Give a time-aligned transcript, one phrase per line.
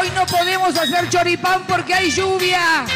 [0.00, 2.86] Hoy no podemos hacer choripán porque hay lluvia.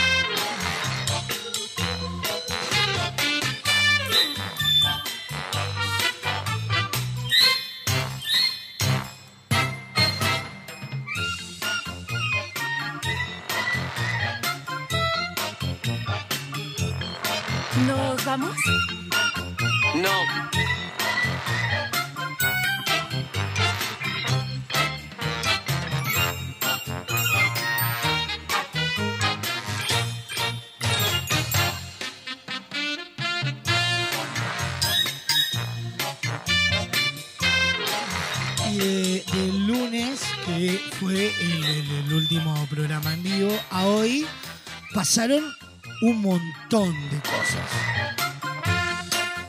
[45.24, 45.54] pasaron
[46.02, 47.70] un montón de cosas.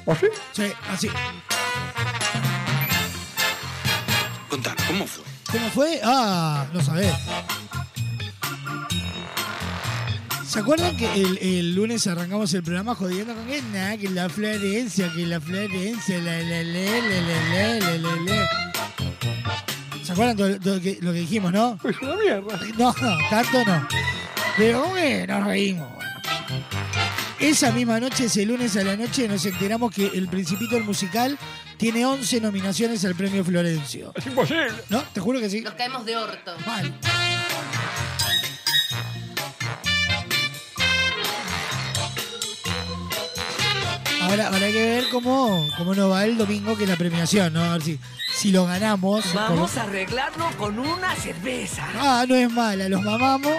[0.06, 0.26] ¿Así?
[0.54, 1.10] Sí, Sí, así.
[4.50, 5.24] Contar, ¿cómo fue?
[5.52, 6.00] ¿Cómo fue?
[6.04, 7.14] Ah, lo sabés.
[10.48, 14.30] ¿Se acuerdan que el, el, lunes arrancamos el programa jodiendo con que nada, que la
[14.30, 18.74] Florencia, que la Florencia, la la la la la la la
[20.02, 21.78] ¿Se acuerdan lo, lo, que, lo que dijimos, no?
[21.82, 22.60] Pues una mierda.
[22.78, 24.15] No, no, tanto no.
[24.58, 25.90] Pero bueno, nos reímos.
[27.40, 31.38] Esa misma noche, ese lunes a la noche, nos enteramos que El Principito el musical
[31.78, 34.14] tiene 11 nominaciones al premio Florencio.
[34.16, 34.72] Es imposible.
[34.90, 35.02] ¿No?
[35.14, 35.62] Te juro que sí.
[35.62, 36.56] Nos caemos de orto.
[36.66, 36.94] Mal.
[44.22, 47.54] Ahora, ahora hay que ver cómo, cómo nos va el domingo, que es la premiación,
[47.54, 47.64] ¿no?
[47.64, 48.00] A ver si,
[48.34, 49.32] si lo ganamos.
[49.34, 51.86] Vamos por- a arreglarlo con una cerveza.
[51.96, 53.54] Ah, no es mala, los mamamos.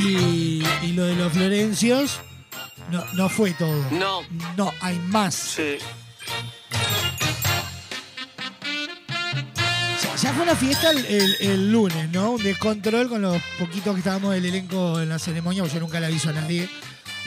[0.00, 2.20] Y, y lo de los Florencios
[2.90, 3.84] no, no fue todo.
[3.90, 4.20] No.
[4.56, 5.34] No, hay más.
[5.34, 5.76] Sí.
[10.22, 12.32] Ya, fue una fiesta el, el- el lunes, ¿no?
[12.32, 16.00] Un descontrol con los poquitos que estábamos del elenco en la ceremonia, porque yo nunca
[16.00, 16.68] le aviso a nadie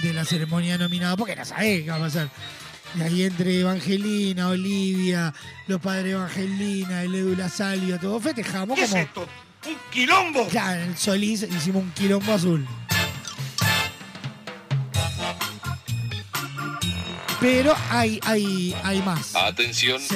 [0.03, 2.29] de la ceremonia nominada, porque no sabés qué va a pasar.
[2.97, 5.33] Y ahí entre Evangelina, Olivia,
[5.67, 8.91] los padres de Evangelina, el Edu Salvia, todos festejamos como.
[9.65, 10.47] ¡Un quilombo!
[10.47, 12.67] Claro, en el Solís hicimos un quilombo azul.
[17.39, 19.35] Pero hay, hay, hay más.
[19.35, 19.99] Atención.
[19.99, 20.15] Sí.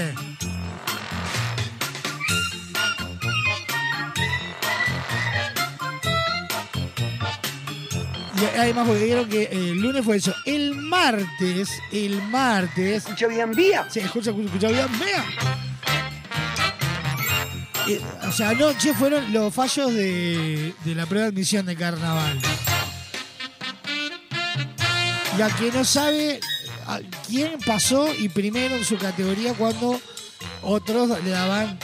[8.42, 10.34] Y además, porque dijeron que eh, el lunes fue eso.
[10.46, 12.98] El martes, el martes.
[12.98, 13.88] Escucha bien, vía.
[13.90, 15.26] Sí, escucha, escucha, escucha bien, vea.
[17.88, 22.40] Eh, o sea, anoche fueron los fallos de, de la prueba de admisión de carnaval.
[25.38, 26.40] Y a quien no sabe
[26.88, 30.00] a quién pasó y primero en su categoría cuando
[30.62, 31.78] otros le daban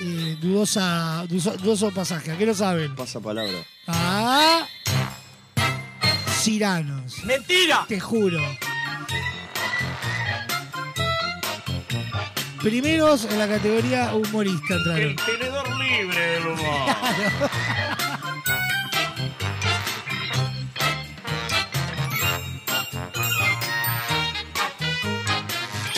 [0.00, 2.30] eh, dudosa, dudoso, dudoso pasaje.
[2.32, 2.94] ¿A qué no saben?
[2.94, 3.58] Pasa palabra.
[3.86, 4.66] Ah,
[6.40, 7.24] Ciranos.
[7.24, 7.84] ¡Mentira!
[7.88, 8.40] Te juro.
[12.62, 15.00] Primeros en la categoría humorista entraron.
[15.10, 16.88] El tenedor libre del humor.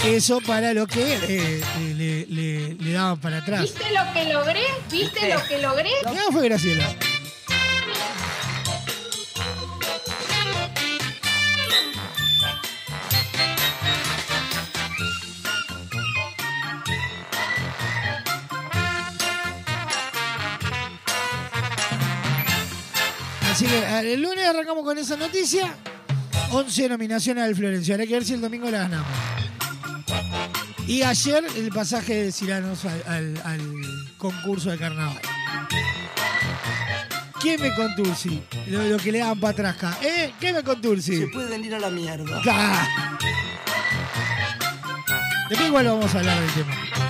[0.05, 3.63] Eso para lo que eh, eh, le, le- le daban para atrás.
[3.63, 4.63] ¿Viste lo que logré?
[4.91, 5.91] ¿Viste lo que logré?
[6.09, 6.87] Mirá, fue Graciela.
[23.71, 25.75] Que eh, el lunes arrancamos con esa noticia.
[26.53, 27.95] 11 nominaciones al Florencio.
[27.97, 29.09] Hay que ver si el domingo la ganamos.
[30.87, 33.61] Y ayer el pasaje de Ciranos al, al- al
[34.19, 35.21] concurso de carnaval.
[37.41, 38.43] ¿Quién me contursi?
[38.67, 39.99] Lo, lo que le daban para atrás acá.
[40.03, 40.33] ¿Eh?
[40.41, 41.17] ¿Qué me contursi?
[41.19, 42.43] Se pueden ir a la mierda.
[42.47, 43.17] Ah.
[45.49, 47.10] Después igual vamos a hablar del tema.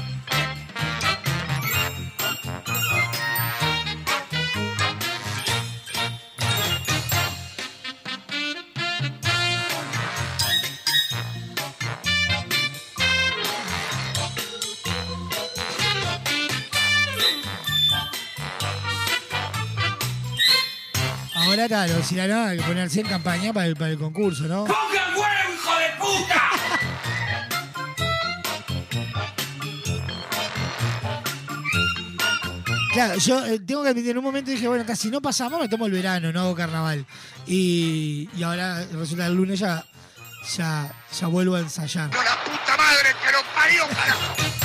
[21.72, 24.64] Ahora claro, si no, hay que ponerse en campaña para el, para el concurso, ¿no?
[24.64, 26.50] ¡Pongan huevo, hijo de puta!
[32.92, 35.68] Claro, yo eh, tengo que admitir, en un momento dije, bueno, casi no pasamos, me
[35.68, 37.06] tomo el verano, no hago carnaval.
[37.46, 39.84] Y, y ahora resulta que el lunes ya,
[40.56, 42.10] ya, ya vuelvo a ensayar.
[42.10, 44.59] ¡La puta madre que lo parió, carajo!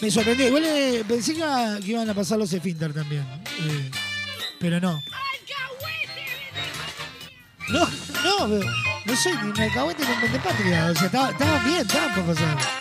[0.00, 3.22] Me sorprendió, igual eh, pensé que, iba- que iban a pasar los Esfínter también.
[3.22, 3.90] eh,
[4.58, 5.02] pero no.
[7.68, 7.88] No,
[8.24, 8.48] no,
[9.04, 10.86] no soy ni un alcahuete ni un patria.
[10.90, 12.79] O sea, estaba, estaba bien, estaba por pasar.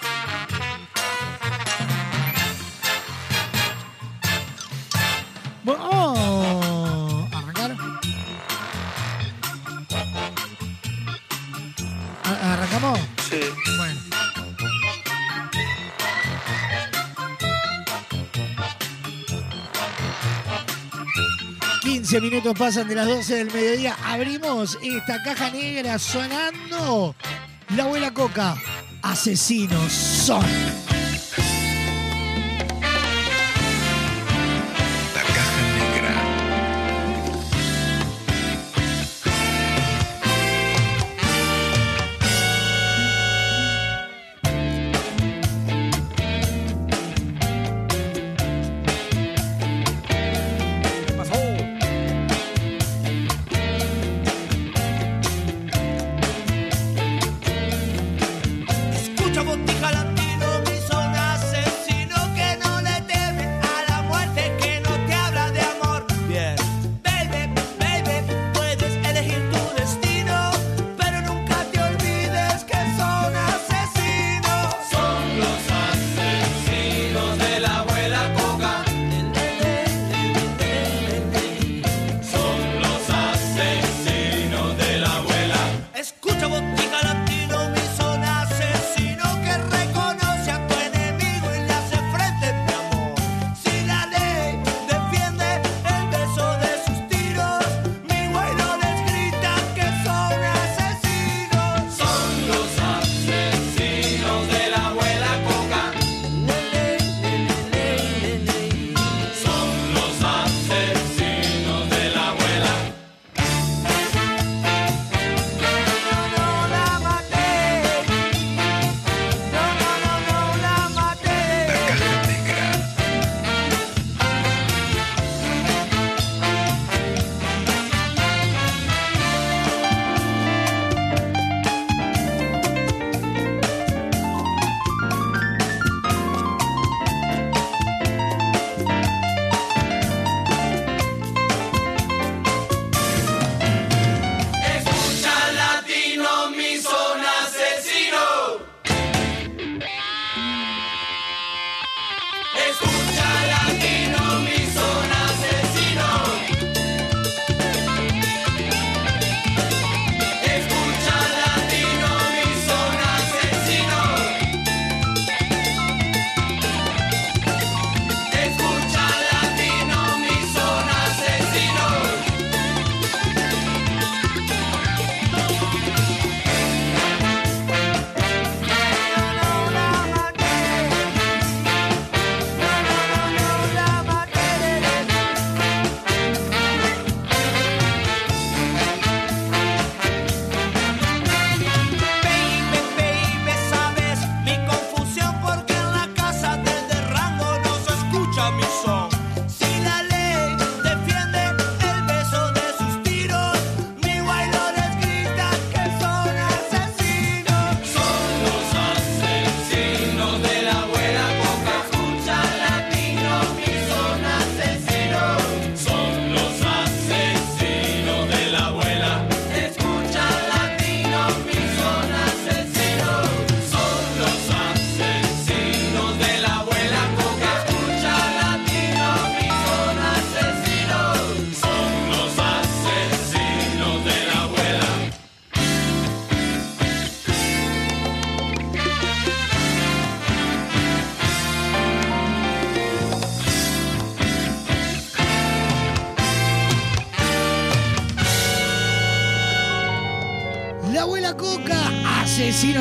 [22.09, 23.95] 15 minutos pasan de las 12 del mediodía.
[24.03, 27.15] Abrimos esta caja negra sonando.
[27.75, 28.57] La abuela Coca.
[29.03, 30.43] Asesinos son.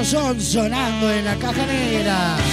[0.09, 2.48] son sonando en la caja negra.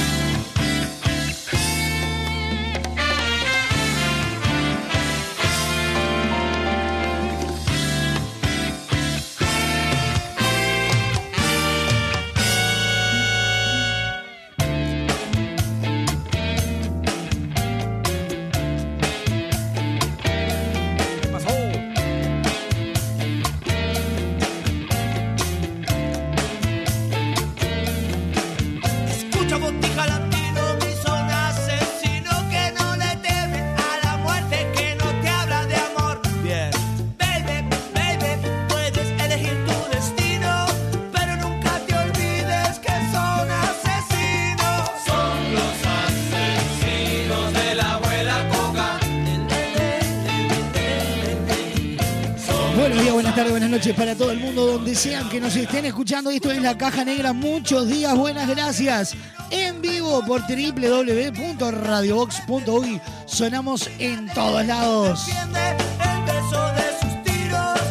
[53.94, 56.32] para todo el mundo, donde sean que nos estén escuchando.
[56.32, 57.34] Esto es La Caja Negra.
[57.34, 59.14] Muchos días, buenas gracias.
[59.52, 63.00] En vivo por www.radiobox.uy.
[63.28, 65.28] Sonamos en todos lados.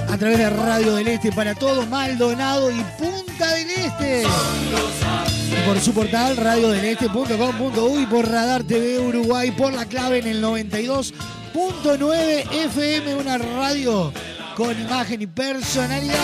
[0.09, 4.25] A través de Radio del Este para todo Maldonado y Punta del Este.
[5.65, 13.15] Por su portal radiodeleste.com.uy, por Radar TV Uruguay, por la clave en el 92.9 FM,
[13.15, 14.13] una radio
[14.57, 16.15] con imagen y personalidad.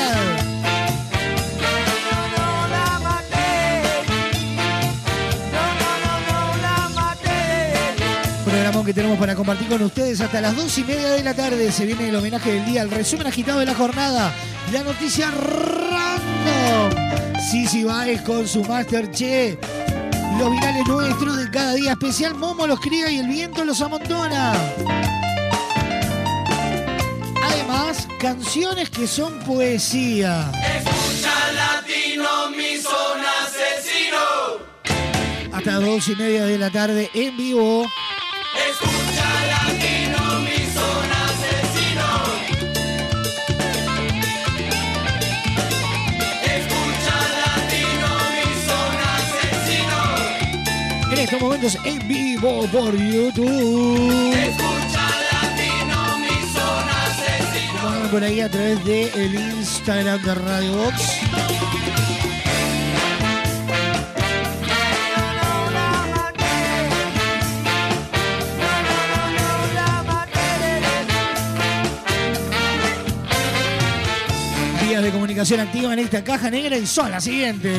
[8.44, 11.72] Programón que tenemos para compartir con ustedes hasta las dos y media de la tarde.
[11.72, 14.32] Se viene el homenaje del día, el resumen agitado de la jornada,
[14.72, 16.90] la noticia random.
[17.50, 19.56] Sisi Baez con su Masterchef.
[20.38, 22.34] Los virales nuestros de cada día especial.
[22.34, 24.52] Momo los cría y el viento los amontona.
[28.20, 30.52] Canciones que son poesía.
[30.52, 34.24] Escucha latino, mi son asesino.
[35.50, 37.86] Hasta las dos y media de la tarde en vivo.
[38.68, 42.08] Escucha latino, mi son asesino.
[46.44, 49.98] Escucha latino, mi son asesino.
[51.10, 54.34] En estos momentos en vivo por YouTube.
[54.34, 54.79] Escucha
[58.10, 61.20] por ahí a través del Instagram de Radio Box.
[74.82, 77.78] Vías de comunicación activa en esta caja negra y son las siguientes.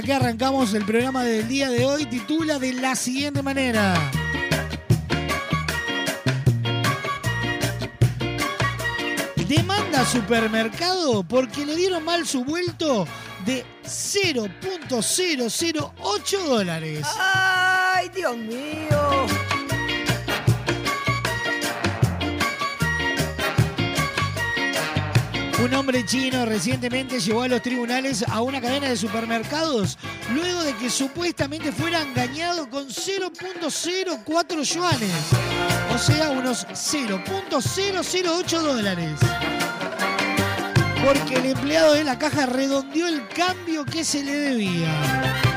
[0.00, 3.94] La que arrancamos el programa del día de hoy titula de la siguiente manera.
[9.46, 13.06] Demanda supermercado porque le dieron mal su vuelto
[13.44, 17.06] de 0.008 dólares.
[17.18, 19.26] Ay, Dios mío.
[25.62, 29.98] Un hombre chino recientemente llevó a los tribunales a una cadena de supermercados
[30.32, 35.12] luego de que supuestamente fuera engañado con 0.04 yuanes,
[35.94, 39.20] o sea, unos 0.008 dólares.
[41.04, 45.49] Porque el empleado de la caja redondeó el cambio que se le debía.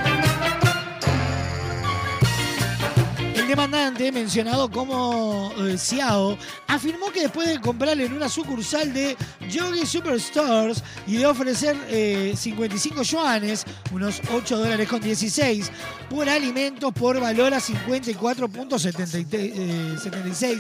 [3.36, 9.18] El demandante, mencionado como eh, Xiao, afirmó que después de comprar en una sucursal de
[9.50, 15.72] Yogi Superstores y de ofrecer eh, 55 yuanes, unos 8 dólares con 16,
[16.12, 20.60] por alimentos por valor a 54.76 eh,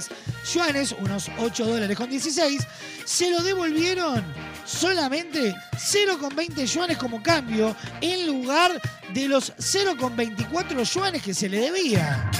[0.52, 2.68] yuanes, unos 8 dólares con 16,
[3.06, 4.24] se lo devolvieron
[4.66, 8.82] solamente 0,20 yuanes como cambio en lugar
[9.14, 12.32] de los 0,24 yuanes que se le debía.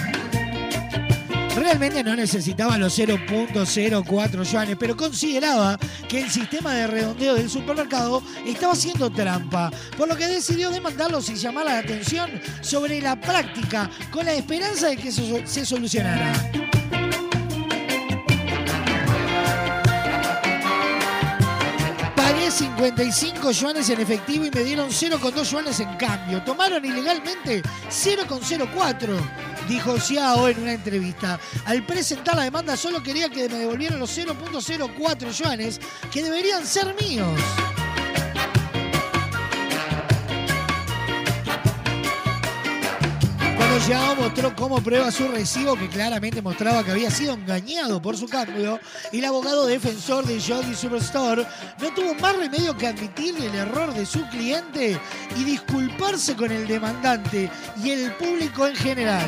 [1.56, 5.78] Realmente no necesitaba los 0.04 yuanes, pero consideraba
[6.10, 11.30] que el sistema de redondeo del supermercado estaba haciendo trampa, por lo que decidió demandarlos
[11.30, 12.30] y llamar la atención
[12.62, 16.63] sobre la práctica con la esperanza de que eso se solucionara.
[22.54, 26.44] 55 yuanes en efectivo y me dieron 0,2 yuanes en cambio.
[26.44, 29.20] Tomaron ilegalmente 0,04,
[29.68, 31.40] dijo Xiao en una entrevista.
[31.66, 35.80] Al presentar la demanda solo quería que me devolvieran los 0,04 yuanes
[36.12, 37.40] que deberían ser míos.
[43.86, 48.30] Xiao mostró como prueba su recibo que claramente mostraba que había sido engañado por su
[48.30, 48.80] cambio,
[49.12, 51.46] el abogado defensor de Yogi Superstore
[51.82, 54.98] no tuvo más remedio que admitir el error de su cliente
[55.36, 57.50] y disculparse con el demandante
[57.84, 59.28] y el público en general.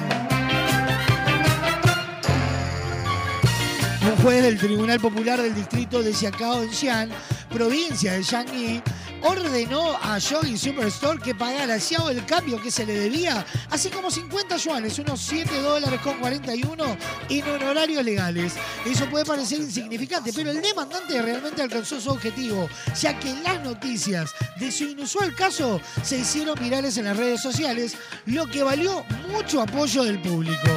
[4.09, 7.09] Un juez del Tribunal Popular del Distrito de Xiacao en Xi'an,
[7.49, 8.81] provincia de Jiangyi,
[9.25, 14.11] ordenó a Yogi Superstore que pagara Xiao el cambio que se le debía, así como
[14.11, 16.97] 50 yuanes, unos 7 dólares con 41
[17.29, 18.53] en honorarios legales.
[18.85, 22.69] Eso puede parecer insignificante, pero el demandante realmente alcanzó su objetivo,
[23.01, 27.95] ya que las noticias de su inusual caso se hicieron virales en las redes sociales,
[28.27, 30.69] lo que valió mucho apoyo del público.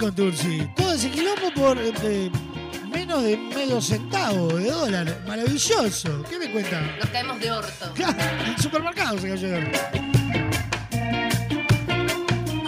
[0.00, 0.66] ¿Qué me contó Ursi?
[0.74, 2.30] Todo ese quilombo por eh, eh,
[2.90, 5.22] menos de medio centavo de dólar.
[5.28, 6.22] Maravilloso.
[6.22, 6.80] ¿Qué me cuenta?
[6.98, 7.92] Nos caemos de orto.
[7.94, 9.78] Claro, el supermercado se cayó de orto.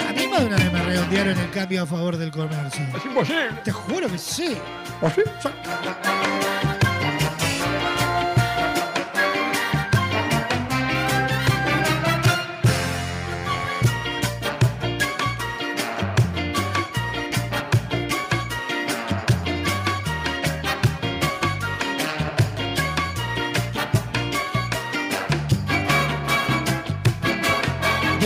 [0.06, 2.84] A mí más de una vez me redondearon el cambio a favor del comercio.
[2.94, 3.48] Es imposible.
[3.64, 4.54] Te juro que sí.
[5.00, 5.22] ¿O sí?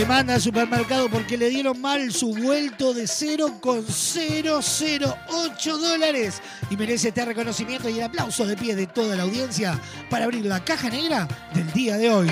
[0.07, 6.41] Demanda al supermercado porque le dieron mal su vuelto de 0,008 dólares.
[6.69, 9.77] Y merece este reconocimiento y el aplauso de pie de toda la audiencia
[10.09, 12.29] para abrir la caja negra del día de hoy.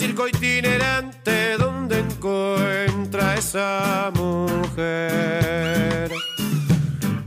[0.00, 6.10] Circo itinerante donde encuentra esa mujer.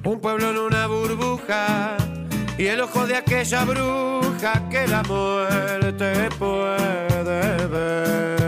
[0.03, 1.97] Un pueblo en una burbuja
[2.57, 8.42] y el ojo de aquella bruja que la muerte puede ver.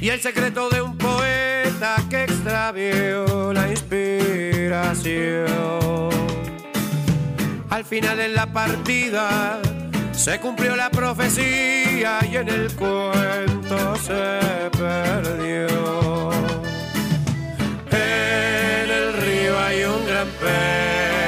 [0.00, 5.46] Y el secreto de un poeta que extravió la inspiración.
[7.68, 9.60] Al final en la partida
[10.12, 16.30] se cumplió la profecía y en el cuento se perdió.
[17.90, 21.27] En el río hay un gran pez,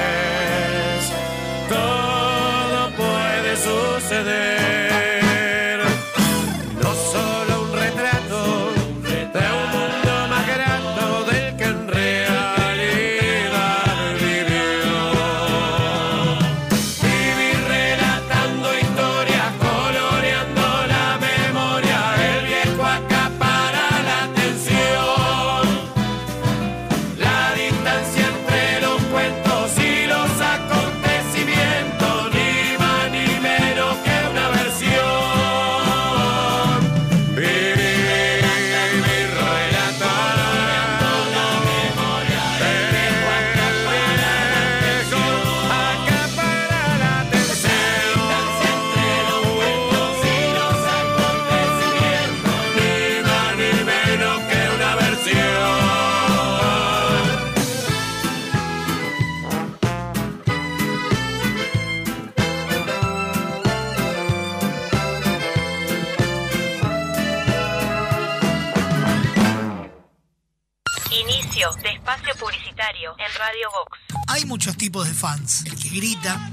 [75.11, 75.65] de fans.
[75.67, 76.53] El que grita,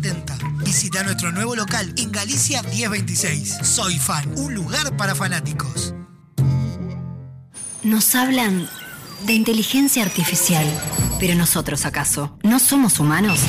[0.00, 0.64] 099-799-070.
[0.64, 3.58] Visita nuestro nuevo local en Galicia 1026.
[3.62, 5.94] Soy Fan, un lugar para fanáticos.
[7.82, 8.68] Nos hablan
[9.26, 10.66] de inteligencia artificial.
[11.18, 12.38] Pero nosotros, ¿acaso?
[12.42, 13.40] ¿No somos humanos?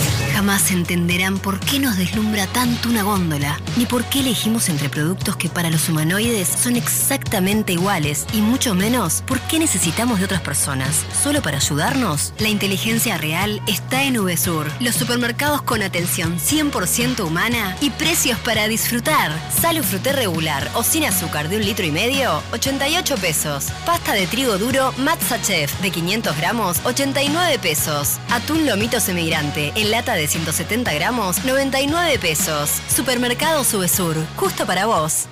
[0.41, 5.35] Jamás entenderán por qué nos deslumbra tanto una góndola, ni por qué elegimos entre productos
[5.35, 10.41] que para los humanoides son exactamente iguales, y mucho menos por qué necesitamos de otras
[10.41, 11.05] personas.
[11.21, 12.33] ¿Solo para ayudarnos?
[12.39, 18.67] La inteligencia real está en VSUR, los supermercados con atención 100% humana y precios para
[18.67, 19.31] disfrutar.
[19.61, 23.67] Salo fruté regular o sin azúcar de un litro y medio, 88 pesos.
[23.85, 28.17] Pasta de trigo duro Matza Chef de 500 gramos, 89 pesos.
[28.31, 32.69] Atún lomito semigrante en lata de 170 gramos, 99 pesos.
[32.87, 35.25] Supermercado Subesur, justo para vos.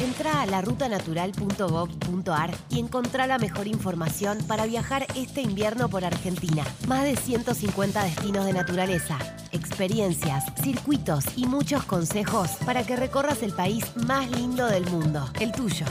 [0.00, 6.64] Entra a larutanatural.gov.ar y encontrá la mejor información para viajar este invierno por Argentina.
[6.88, 9.16] Más de 150 destinos de naturaleza,
[9.52, 15.52] experiencias, circuitos y muchos consejos para que recorras el país más lindo del mundo, el
[15.52, 15.86] tuyo.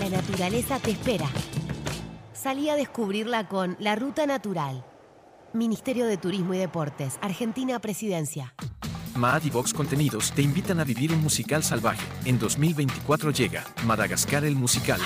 [0.00, 1.28] La naturaleza te espera.
[2.32, 4.82] Salí a descubrirla con La Ruta Natural.
[5.54, 8.54] Ministerio de Turismo y Deportes, Argentina Presidencia.
[9.14, 12.06] Maad y Vox Contenidos te invitan a vivir un musical salvaje.
[12.24, 15.00] En 2024 llega Madagascar el musical.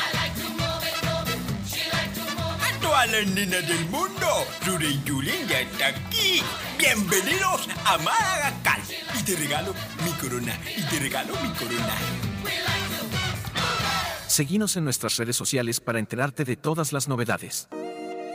[2.62, 4.26] A todas las nenas del mundo,
[4.64, 5.02] Rure y
[5.48, 6.40] ya está aquí.
[6.78, 8.80] Bienvenidos a Madagascar.
[9.18, 11.94] Y te regalo mi corona, y te regalo mi corona.
[14.28, 17.68] Seguinos en nuestras redes sociales para enterarte de todas las novedades.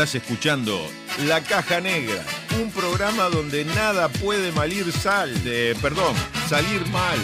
[0.00, 0.80] Estás escuchando
[1.26, 2.24] La Caja Negra,
[2.58, 6.14] un programa donde nada puede malir sal, de, perdón,
[6.48, 7.18] salir mal.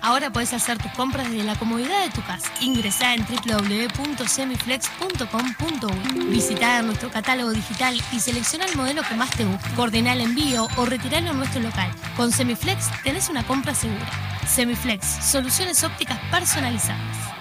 [0.00, 2.50] Ahora puedes hacer tus compras desde la comodidad de tu casa.
[2.62, 6.24] Ingresá en www.semiflex.com.uy.
[6.30, 9.68] Visitá nuestro catálogo digital y selecciona el modelo que más te guste.
[9.76, 11.90] Coordina el envío o retiralo en nuestro local.
[12.16, 14.10] Con Semiflex tenés una compra segura.
[14.48, 17.31] Semiflex, soluciones ópticas personalizadas.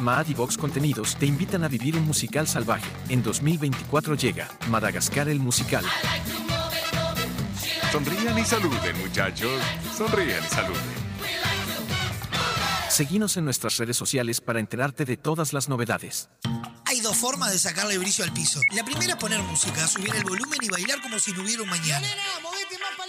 [0.00, 2.88] Maad y Vox Contenidos te invitan a vivir un musical salvaje.
[3.08, 5.84] En 2024 llega Madagascar el musical.
[7.90, 9.62] Sonrían y saluden, muchachos.
[9.96, 11.06] Sonrían y saluden.
[12.90, 16.28] Seguinos en nuestras redes sociales para enterarte de todas las novedades.
[16.86, 18.60] Hay dos formas de sacarle brillo al piso.
[18.74, 21.68] La primera es poner música, subir el volumen y bailar como si no hubiera un
[21.68, 22.00] mañana.
[22.00, 23.05] Nena, movete más para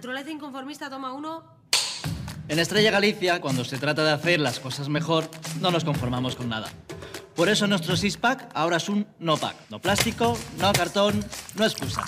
[0.00, 1.44] Naturaleza inconformista, toma uno.
[2.48, 6.48] En Estrella Galicia, cuando se trata de hacer las cosas mejor, no nos conformamos con
[6.48, 6.68] nada.
[7.36, 9.56] Por eso nuestro six-pack ahora es un no-pack.
[9.68, 11.22] No plástico, no cartón,
[11.54, 12.02] no excusa.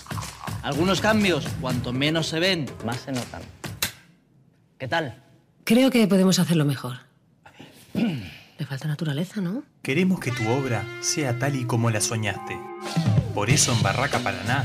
[0.63, 3.43] Algunos cambios, cuanto menos se ven, más se notan.
[4.79, 5.23] ¿Qué tal?
[5.65, 6.97] Creo que podemos hacerlo mejor.
[7.93, 9.65] Le falta naturaleza, ¿no?
[9.83, 12.59] Queremos que tu obra sea tal y como la soñaste.
[13.35, 14.65] Por eso en Barraca Paraná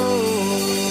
[0.00, 0.89] abrió.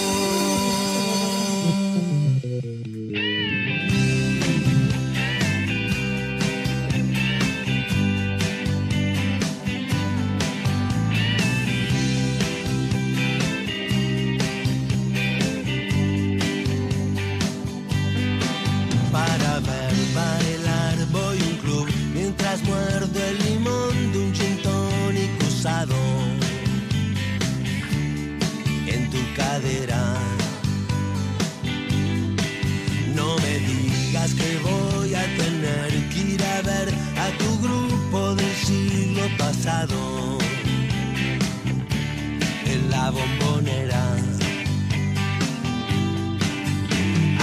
[42.66, 44.16] En la bombonera.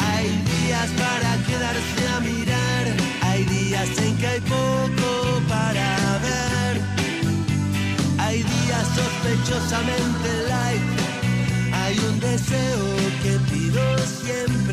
[0.08, 2.86] Hay días para quedarse a mirar,
[3.22, 6.80] hay días en que hay poco para ver,
[8.18, 10.82] hay días sospechosamente light,
[11.72, 14.65] hay un deseo que pido siempre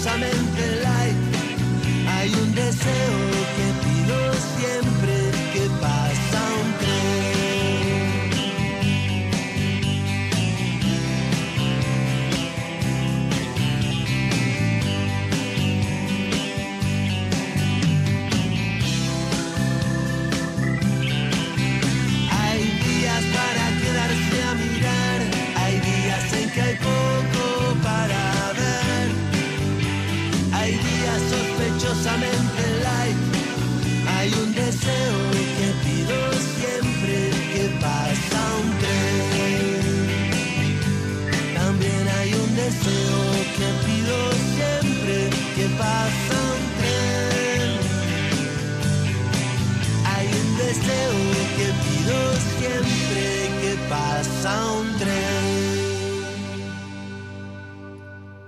[0.00, 1.16] sospechosamente light,
[2.08, 3.19] hay un deseo
[54.42, 55.20] tren.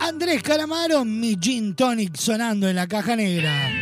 [0.00, 3.81] Andrés Calamaro, mi gin tonic sonando en la caja negra.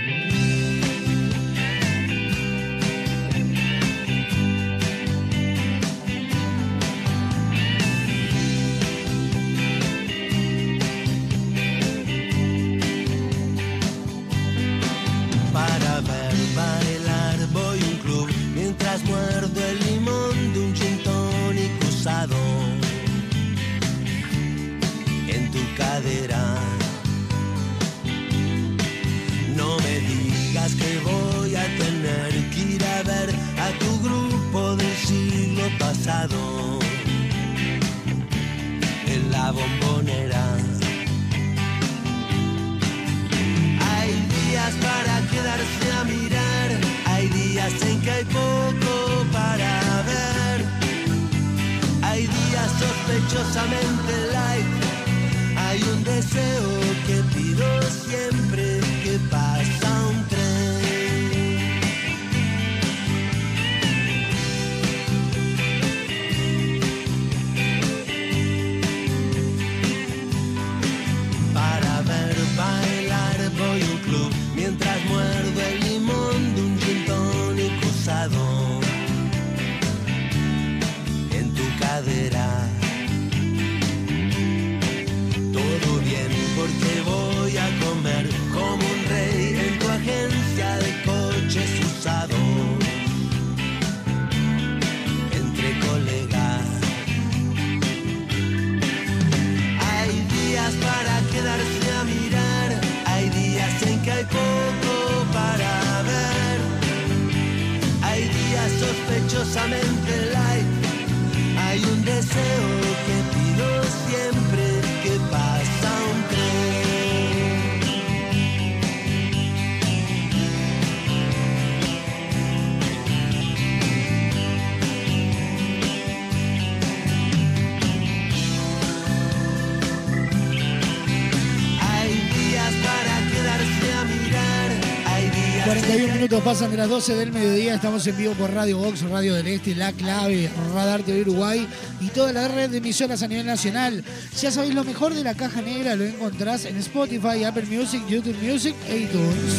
[136.50, 137.76] Pasan de las 12 del mediodía.
[137.76, 141.64] Estamos en vivo por Radio Box, Radio del Este, La Clave, Radar TV Uruguay
[142.00, 144.02] y toda la red de emisoras a nivel nacional.
[144.36, 148.36] Ya sabéis, lo mejor de la caja negra lo encontrás en Spotify, Apple Music, YouTube
[148.42, 149.54] Music e iTunes.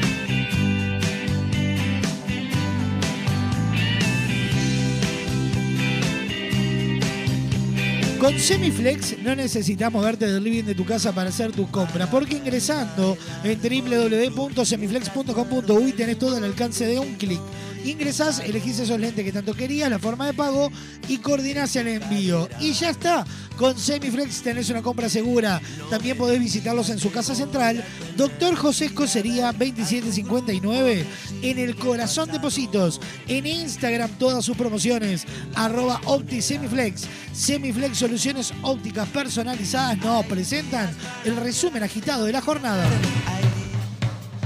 [8.28, 12.36] Con Semiflex no necesitas moverte del living de tu casa para hacer tus compras, porque
[12.36, 17.40] ingresando en www.semiflex.com.uy tenés todo al alcance de un clic.
[17.88, 20.70] Ingresás, elegís esos lentes que tanto querías, la forma de pago
[21.08, 22.50] y coordinás el envío.
[22.60, 23.26] Y ya está.
[23.58, 25.62] Con Semiflex tenés una compra segura.
[25.90, 27.82] También podés visitarlos en su casa central,
[28.18, 31.06] Doctor José Escocería 2759,
[31.42, 33.00] en el corazón de Positos.
[33.26, 35.26] En Instagram todas sus promociones,
[35.56, 37.06] arroba OptiSemiflex.
[37.32, 42.86] Semiflex Soluciones Ópticas Personalizadas nos presentan el resumen agitado de la jornada.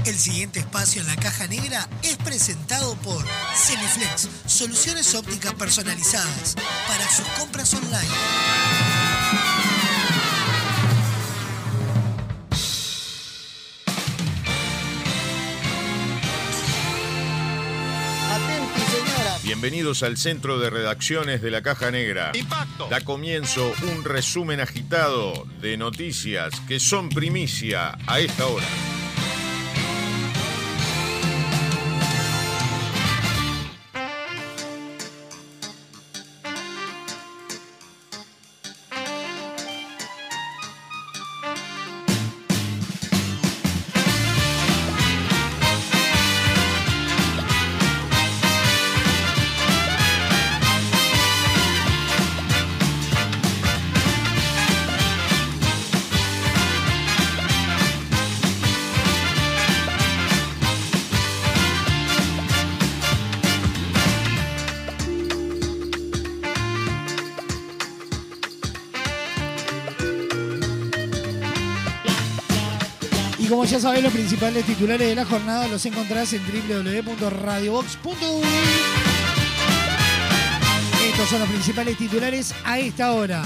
[0.04, 3.24] El siguiente espacio en la caja negra es presentado por
[3.54, 6.56] Semiflex, soluciones ópticas personalizadas
[6.88, 8.08] para sus compras online.
[18.28, 19.38] Atenti, señora.
[19.44, 22.32] Bienvenidos al centro de redacciones de la Caja Negra.
[22.90, 28.66] Da comienzo un resumen agitado de noticias que son primicia a esta hora.
[73.82, 78.46] Sabés, los principales titulares de la jornada los encontrás en www.radiobox.uy.
[81.10, 83.42] Estos son los principales titulares a esta hora.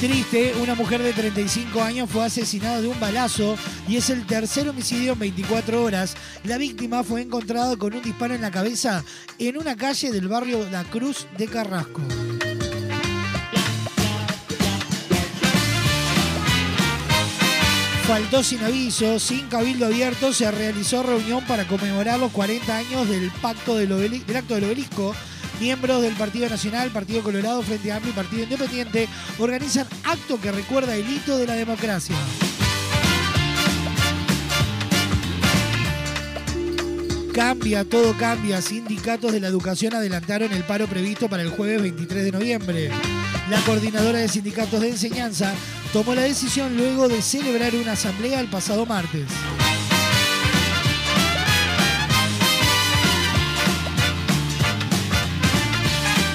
[0.00, 3.56] Triste, una mujer de 35 años fue asesinada de un balazo
[3.86, 6.16] y es el tercer homicidio en 24 horas.
[6.42, 9.04] La víctima fue encontrada con un disparo en la cabeza
[9.38, 12.02] en una calle del barrio La Cruz de Carrasco.
[18.10, 23.30] Faltó sin aviso, sin cabildo abierto, se realizó reunión para conmemorar los 40 años del
[23.30, 25.14] pacto acto del obelisco.
[25.60, 29.08] Miembros del Partido Nacional, Partido Colorado, Frente Amplio y Partido Independiente
[29.38, 32.16] organizan acto que recuerda el hito de la democracia.
[37.32, 38.60] Cambia, todo cambia.
[38.60, 42.90] Sindicatos de la educación adelantaron el paro previsto para el jueves 23 de noviembre.
[43.48, 45.54] La coordinadora de sindicatos de enseñanza
[45.92, 49.26] tomó la decisión luego de celebrar una asamblea el pasado martes.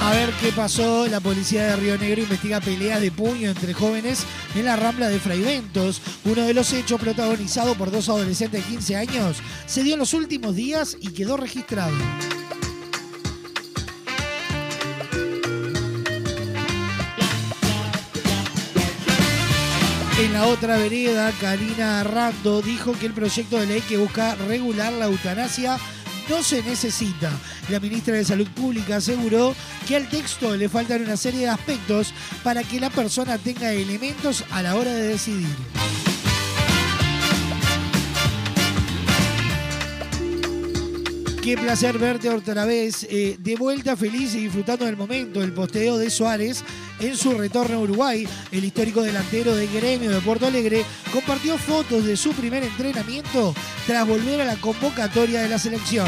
[0.02, 1.08] A ver qué pasó.
[1.08, 5.20] La policía de Río Negro investiga peleas de puño entre jóvenes en la rambla de
[5.20, 6.02] Fraiventos.
[6.26, 10.14] Uno de los hechos protagonizado por dos adolescentes de 15 años se dio en los
[10.14, 11.96] últimos días y quedó registrado.
[20.18, 24.94] En la otra vereda, Karina Rando dijo que el proyecto de ley que busca regular
[24.94, 25.78] la eutanasia
[26.30, 27.30] no se necesita.
[27.68, 29.54] La ministra de Salud Pública aseguró
[29.86, 32.14] que al texto le faltan una serie de aspectos
[32.46, 35.54] para que la persona tenga elementos a la hora de decidir.
[41.46, 45.44] Qué placer verte otra vez, eh, de vuelta feliz y disfrutando del momento.
[45.44, 46.64] El posteo de Suárez
[47.00, 50.84] en su retorno a Uruguay, el histórico delantero de Gremio de Porto Alegre,
[51.14, 53.54] compartió fotos de su primer entrenamiento
[53.86, 56.08] tras volver a la convocatoria de la selección.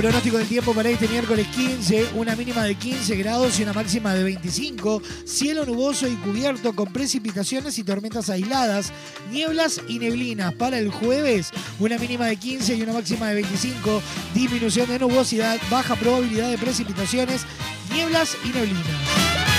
[0.00, 4.14] Pronóstico del tiempo para este miércoles 15, una mínima de 15 grados y una máxima
[4.14, 8.94] de 25, cielo nuboso y cubierto con precipitaciones y tormentas aisladas,
[9.30, 10.54] nieblas y neblinas.
[10.54, 14.00] Para el jueves, una mínima de 15 y una máxima de 25,
[14.32, 17.42] disminución de nubosidad, baja probabilidad de precipitaciones,
[17.92, 19.49] nieblas y neblinas.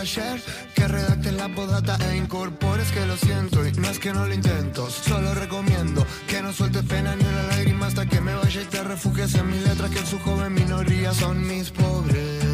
[0.00, 4.32] Que redactes la podata e incorpores que lo siento Y no es que no lo
[4.32, 8.64] intento, solo recomiendo Que no sueltes pena ni una lágrima hasta que me vaya y
[8.64, 12.44] te refugies en mis letras Que en su joven minoría son mis pobres.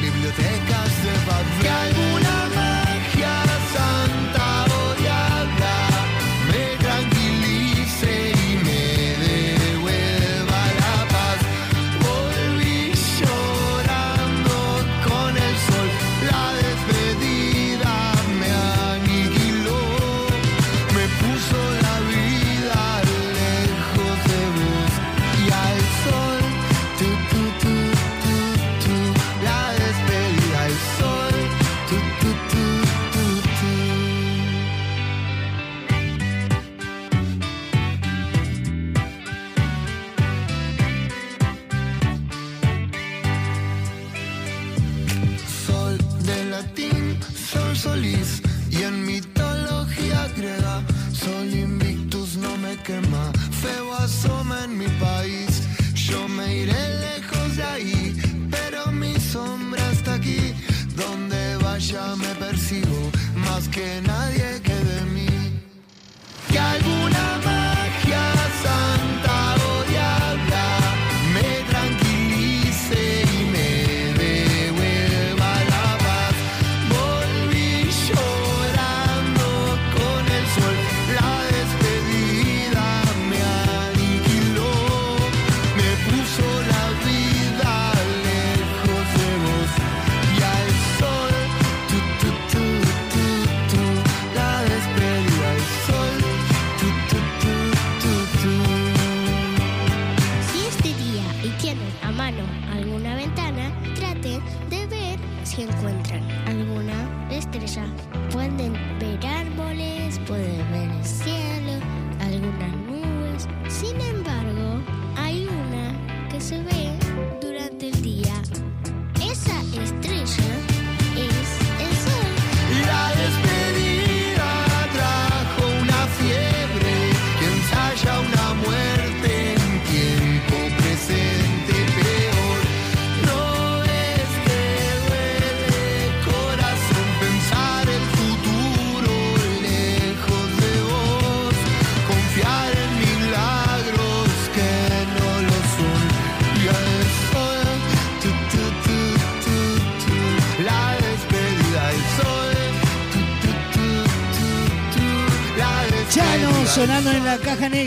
[0.00, 2.63] Bibliotecas de papel alguna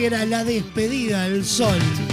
[0.10, 2.07] negra, la despedida del sol.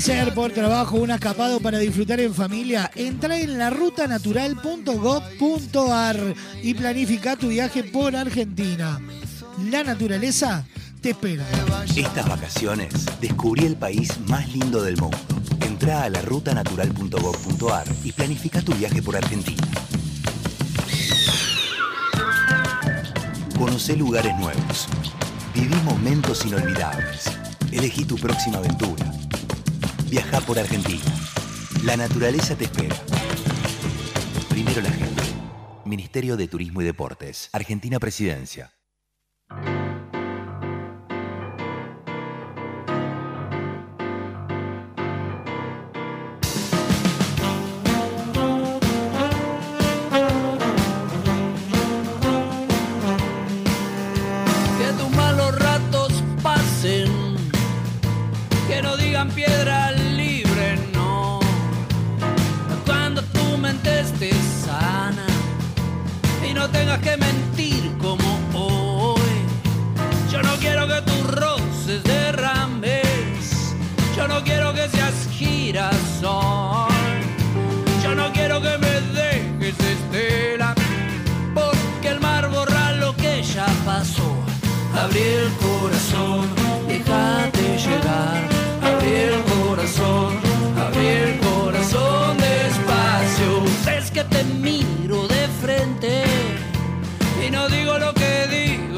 [0.00, 7.36] Tono Por trabajo, un escapado para disfrutar en familia, entra en la rutanatural.gov.ar y planifica
[7.36, 9.00] tu viaje por Argentina.
[9.70, 10.66] La naturaleza
[11.00, 11.46] te espera.
[11.96, 15.16] Estas vacaciones descubrí el país más lindo del mundo.
[15.64, 19.66] Entra a la rutanatural.gov.ar y planifica tu viaje por Argentina.
[23.58, 24.88] Conoce lugares nuevos.
[25.54, 27.30] Viví momentos inolvidables.
[27.72, 29.05] Elegí tu próxima aventura.
[30.44, 31.02] Por Argentina.
[31.82, 32.94] La naturaleza te espera.
[34.48, 35.22] Primero la gente.
[35.84, 37.48] Ministerio de Turismo y Deportes.
[37.52, 38.72] Argentina Presidencia.
[54.78, 56.12] Que tus malos ratos
[56.42, 57.36] pasen,
[58.68, 59.95] que no digan piedra
[67.00, 68.24] que mentir como
[68.54, 69.20] hoy.
[70.30, 73.74] Yo no quiero que tus roces derrames,
[74.16, 76.88] yo no quiero que seas girasol,
[78.02, 80.74] yo no quiero que me dejes estela,
[81.54, 84.34] porque el mar borra lo que ya pasó.
[84.94, 85.75] Abrí el corazón,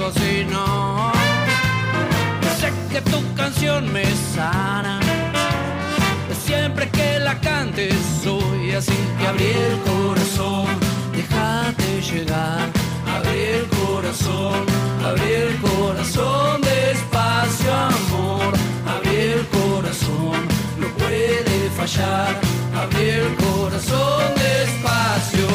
[0.08, 1.12] cocinó.
[2.60, 4.04] Sé que tu canción me
[4.34, 5.00] sana.
[6.46, 7.94] Siempre que la cantes
[8.24, 10.66] soy así que abrí el corazón,
[11.12, 12.66] déjate llegar.
[13.16, 14.60] Abrí el corazón,
[15.08, 18.52] abrí el corazón, despacio amor.
[18.94, 20.40] Abrí el corazón,
[20.80, 22.32] no puede fallar.
[22.82, 25.48] Abrí el corazón, despacio.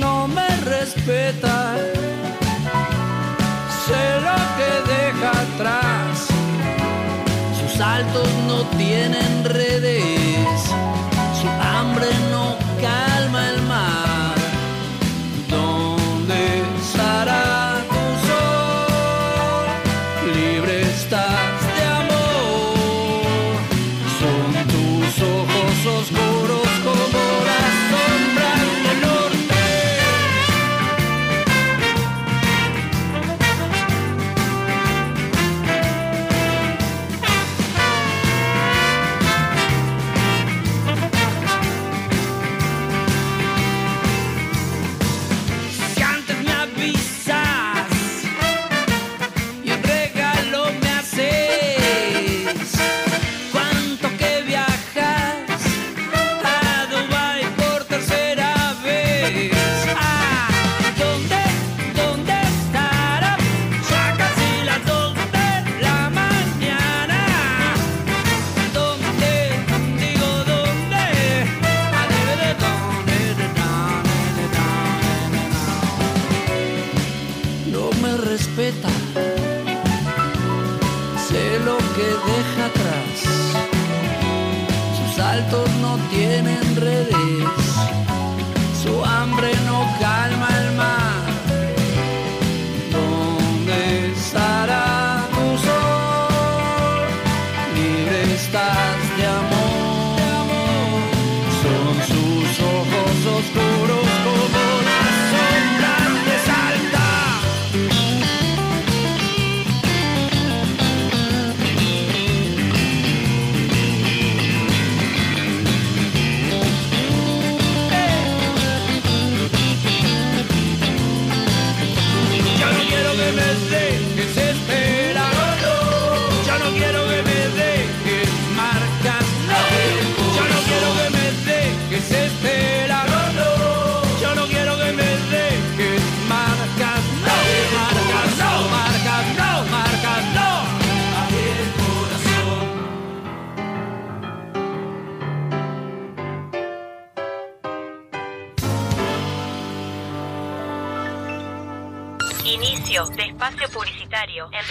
[0.00, 1.59] No me respeta
[8.46, 10.09] no tienen redes,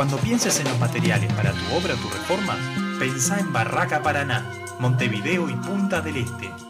[0.00, 2.56] Cuando pienses en los materiales para tu obra o tu reforma,
[2.98, 6.69] pensá en Barraca Paraná, Montevideo y Punta del Este.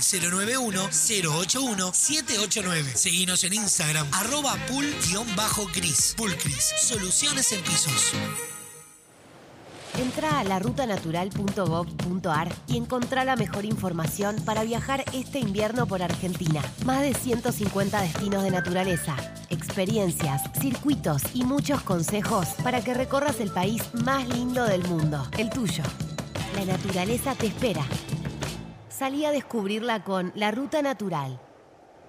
[0.01, 2.95] 091-081-789.
[2.95, 6.15] Seguinos en Instagram, arroba pool-cris.
[6.17, 8.13] Pulcris, soluciones en pisos.
[9.97, 16.61] Entra a larutanatural.gov.ar y encontrá la mejor información para viajar este invierno por Argentina.
[16.85, 19.17] Más de 150 destinos de naturaleza,
[19.49, 25.49] experiencias, circuitos y muchos consejos para que recorras el país más lindo del mundo, el
[25.49, 25.83] tuyo.
[26.55, 27.85] La naturaleza te espera.
[29.01, 31.41] Salí a descubrirla con La Ruta Natural.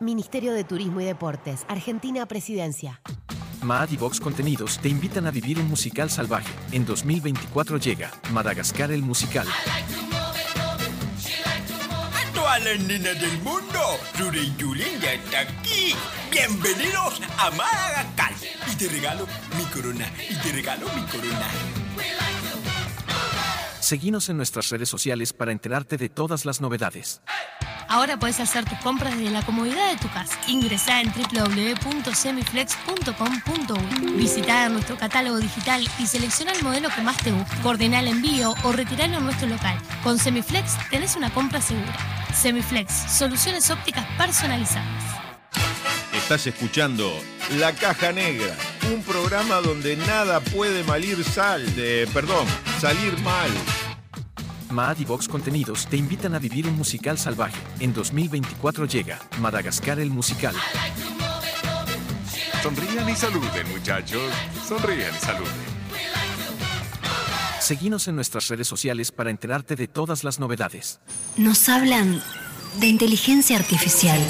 [0.00, 3.00] Ministerio de Turismo y Deportes, Argentina Presidencia.
[3.62, 6.52] Mad y Vox Contenidos te invitan a vivir un musical salvaje.
[6.70, 9.48] En 2024 llega Madagascar el musical.
[9.48, 9.52] A
[12.34, 13.80] todas las nenas del mundo,
[14.18, 15.94] Rure y Julen ya está aquí.
[16.30, 18.34] Bienvenidos a Madagascar.
[18.70, 19.26] Y te regalo
[19.56, 21.48] mi corona, y te regalo mi corona.
[23.92, 27.20] Seguinos en nuestras redes sociales para enterarte de todas las novedades.
[27.88, 30.34] Ahora puedes hacer tus compras desde la comodidad de tu casa.
[30.48, 34.12] Ingresá en www.semiflex.com.uy.
[34.12, 37.54] Visita nuestro catálogo digital y selecciona el modelo que más te guste.
[37.62, 39.76] Coordina el envío o retiralo en nuestro local.
[40.02, 41.94] Con Semiflex tenés una compra segura.
[42.34, 44.88] Semiflex, soluciones ópticas personalizadas.
[46.14, 47.12] Estás escuchando
[47.58, 48.56] La Caja Negra,
[48.90, 52.46] un programa donde nada puede malir sal, de, perdón,
[52.80, 53.50] salir mal.
[54.72, 57.60] Mad y Vox Contenidos te invitan a vivir un musical salvaje.
[57.78, 60.54] En 2024 llega Madagascar el musical.
[62.62, 64.32] Sonrían y saluden, muchachos.
[64.66, 65.52] Sonrían y saluden.
[67.60, 71.00] Seguinos en nuestras redes sociales para enterarte de todas las novedades.
[71.36, 72.20] Nos hablan
[72.80, 74.20] de inteligencia artificial.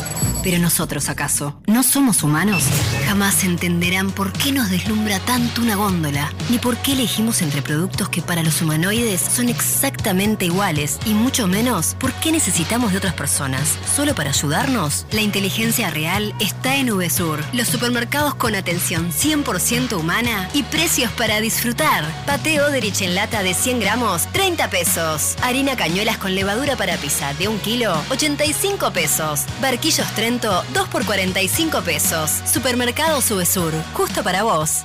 [0.43, 1.63] Pero nosotros, ¿acaso?
[1.67, 2.65] ¿No somos humanos?
[3.13, 8.09] Jamás entenderán por qué nos deslumbra tanto una góndola, ni por qué elegimos entre productos
[8.09, 13.13] que para los humanoides son exactamente iguales, y mucho menos por qué necesitamos de otras
[13.13, 13.77] personas.
[13.95, 15.05] ¿Solo para ayudarnos?
[15.11, 21.43] La inteligencia real está en VSUR, los supermercados con atención 100% humana y precios para
[21.43, 22.07] disfrutar.
[22.25, 25.37] Pateo Oderich en lata de 100 gramos, 30 pesos.
[25.43, 29.43] Harina cañuelas con levadura para pizza de 1 kilo, 85 pesos.
[29.61, 32.41] Barquillos Trento, 2 por 45 pesos.
[32.51, 34.85] Supermercado Subesur, justo para vos.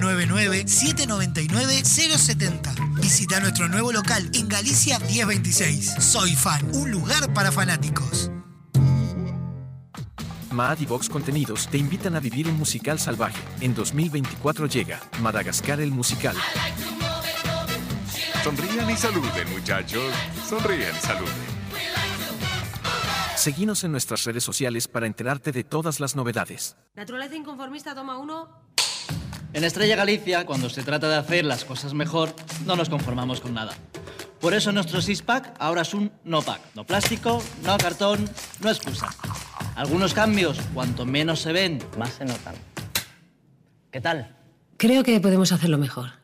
[0.00, 3.00] 099-799-070.
[3.00, 5.94] Visita nuestro nuevo local en Galicia 1026.
[5.98, 8.30] Soy Fan, un lugar para fanáticos.
[10.50, 13.40] Mad y Vox Contenidos te invitan a vivir un musical salvaje.
[13.60, 16.36] En 2024 llega Madagascar el musical.
[18.44, 20.12] Sonrían y saluden, muchachos.
[20.48, 21.54] Sonrían y saluden.
[23.36, 26.76] Seguinos en nuestras redes sociales para enterarte de todas las novedades.
[26.94, 28.73] Naturaleza inconformista, toma uno.
[29.54, 32.34] En Estrella Galicia, cuando se trata de hacer las cosas mejor,
[32.66, 33.72] no nos conformamos con nada.
[34.40, 36.60] Por eso nuestro six-pack ahora es un no-pack.
[36.74, 38.28] No plástico, no cartón,
[38.60, 39.14] no excusa.
[39.76, 42.56] Algunos cambios, cuanto menos se ven, más se notan.
[43.92, 44.36] ¿Qué tal?
[44.76, 46.23] Creo que podemos hacerlo mejor.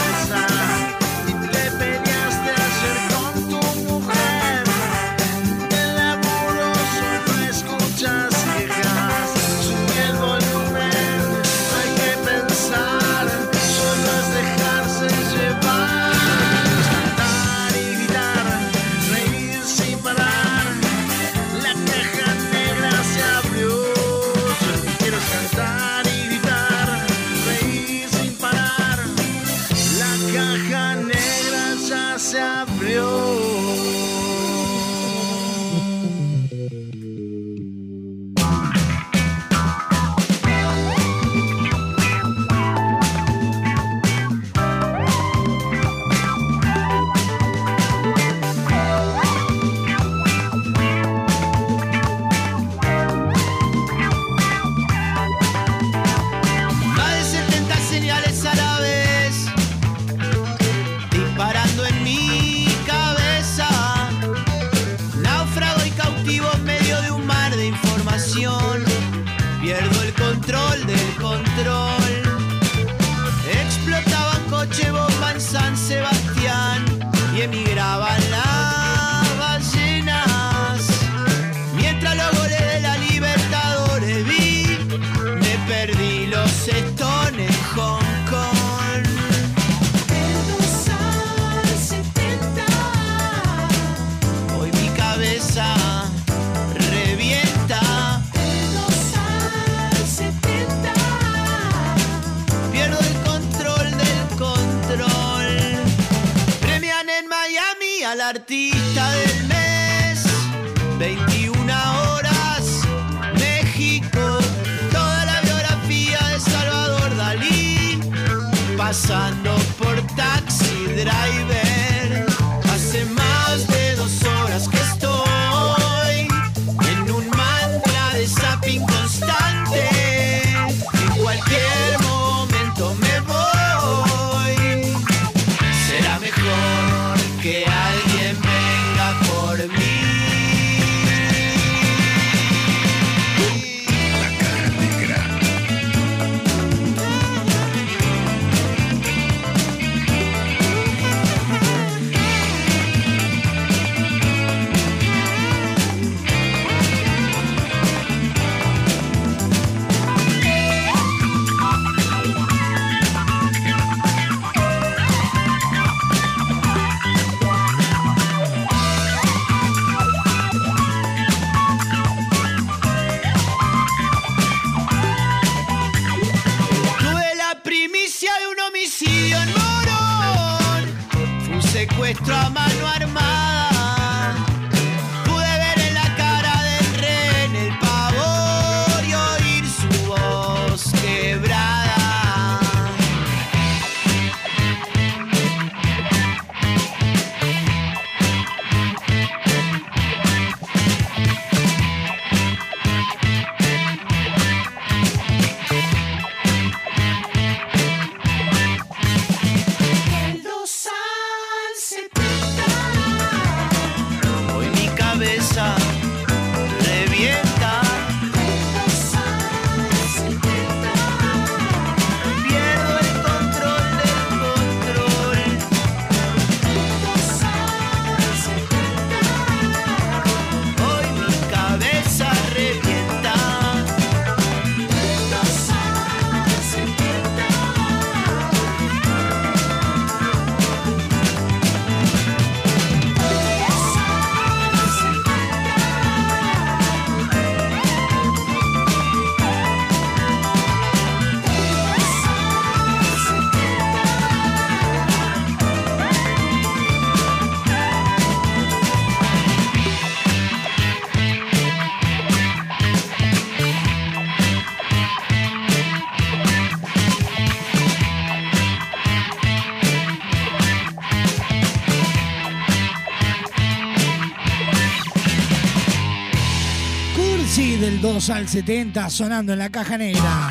[278.21, 280.49] Cursi del 2 al 70 sonando en la caja negra.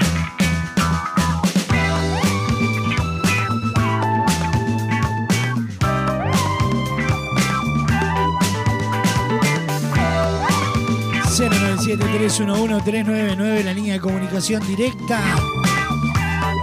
[13.36, 15.20] nueve la línea de comunicación directa.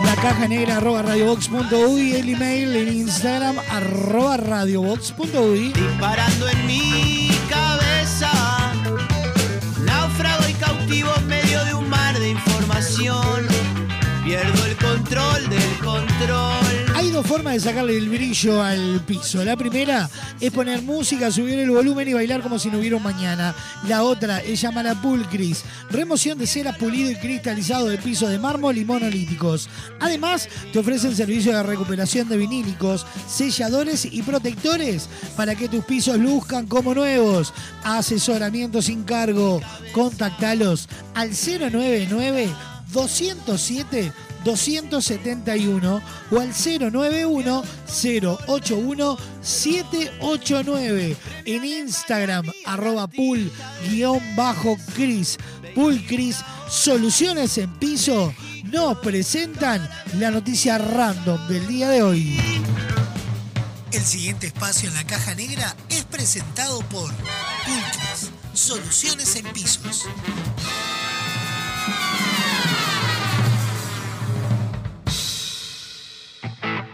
[0.04, 5.74] La caja negra arroba radiobox.uy, el email en Instagram arroba radiobox.uy.
[5.74, 8.37] Disparando en mi cabeza.
[17.38, 19.46] De sacarle el brillo al piso.
[19.46, 20.10] La primera
[20.40, 23.54] es poner música, subir el volumen y bailar como si no hubiera mañana.
[23.88, 28.40] La otra es llamar a Pulcris, remoción de cera pulido y cristalizado de piso de
[28.40, 29.70] mármol y monolíticos.
[30.00, 35.08] Además, te ofrecen servicio de recuperación de vinílicos, selladores y protectores
[35.38, 37.54] para que tus pisos luzcan como nuevos.
[37.84, 39.62] Asesoramiento sin cargo.
[39.94, 42.50] Contactalos al 099
[42.92, 44.12] 207
[44.48, 53.52] 271 o al 091 081 789 en Instagram arroba pool
[53.90, 55.38] guion bajo Cris
[55.76, 56.38] Pool Cris
[56.70, 58.34] Soluciones en Piso
[58.64, 59.88] nos presentan
[60.18, 62.38] la noticia random del día de hoy.
[63.92, 70.06] El siguiente espacio en la caja negra es presentado por Pulcris, Soluciones en Pisos.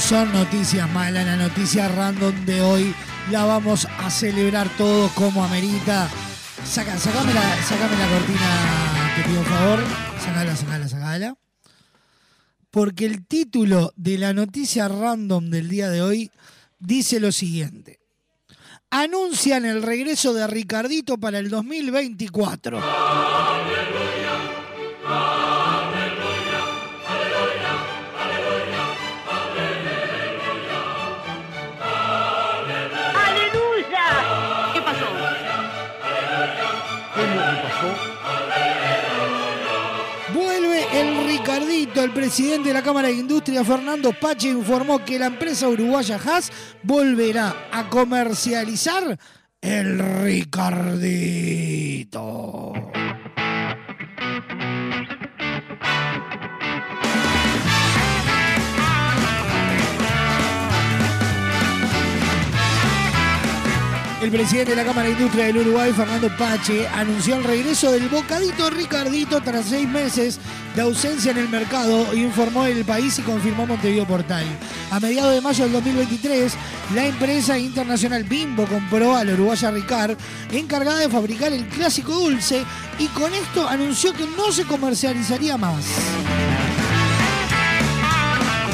[0.00, 1.24] Son noticias malas.
[1.24, 2.94] La noticia random de hoy
[3.30, 6.08] la vamos a celebrar todos como amerita.
[6.64, 9.80] Saca, sacame, la, la cortina, te pido un favor.
[10.24, 11.34] Sacala, sacala, sacala.
[12.70, 16.30] Porque el título de la noticia random del día de hoy
[16.78, 18.00] dice lo siguiente.
[18.90, 22.80] Anuncian el regreso de Ricardito para el 2024.
[41.56, 45.68] El Ricardito, el presidente de la Cámara de Industria, Fernando Pache, informó que la empresa
[45.68, 46.50] uruguaya Haas
[46.82, 49.18] volverá a comercializar
[49.60, 51.34] el Ricardito.
[64.24, 68.08] El presidente de la Cámara de Industria del Uruguay, Fernando Pache, anunció el regreso del
[68.08, 70.40] bocadito Ricardito tras seis meses
[70.74, 74.46] de ausencia en el mercado, informó el país y confirmó Montevideo Portal.
[74.90, 76.54] A mediados de mayo del 2023,
[76.94, 80.16] la empresa internacional Bimbo compró a la uruguaya Ricard,
[80.52, 82.64] encargada de fabricar el clásico dulce,
[82.98, 85.84] y con esto anunció que no se comercializaría más.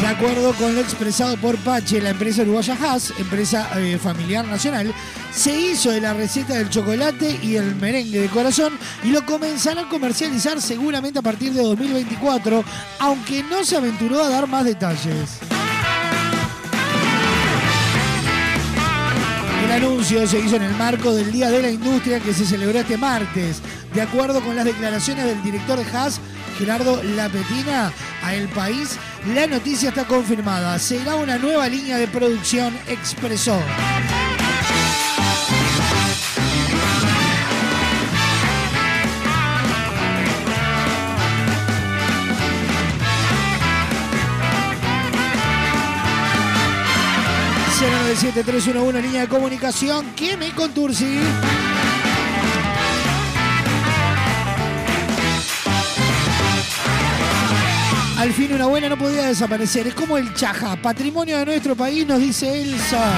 [0.00, 4.94] De acuerdo con lo expresado por Pache, la empresa uruguaya Haas, empresa eh, familiar nacional,
[5.30, 8.72] se hizo de la receta del chocolate y el merengue de corazón
[9.04, 12.64] y lo comenzará a comercializar seguramente a partir de 2024,
[12.98, 15.38] aunque no se aventuró a dar más detalles.
[19.70, 22.80] El anuncio se hizo en el marco del Día de la Industria que se celebró
[22.80, 23.62] este martes.
[23.94, 26.20] De acuerdo con las declaraciones del director de Haas,
[26.58, 28.96] Gerardo Lapetina, a El País,
[29.32, 30.76] la noticia está confirmada.
[30.80, 33.60] Será una nueva línea de producción, expresó.
[48.82, 50.04] Una línea de comunicación.
[50.16, 51.20] ¿Quién me contursi?
[58.18, 59.86] Al fin una buena no podía desaparecer.
[59.86, 63.12] Es como el chaja, patrimonio de nuestro país, nos dice Elsa.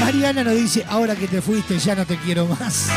[0.00, 2.90] Mariana nos dice, ahora que te fuiste ya no te quiero más.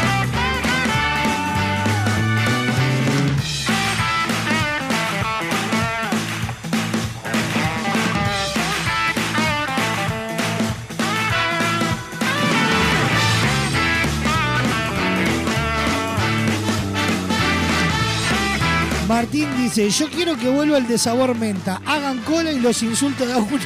[19.18, 21.81] Martín dice, yo quiero que vuelva el de sabor menta.
[21.88, 23.49] Hagan cola y los insulto de a uno.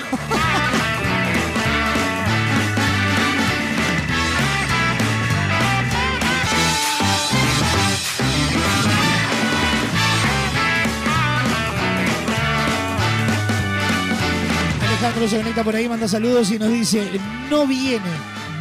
[14.87, 17.19] Alejandro se conecta por ahí, manda saludos y nos dice,
[17.49, 18.09] no viene,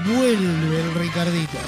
[0.07, 1.59] vuelve el Ricardito.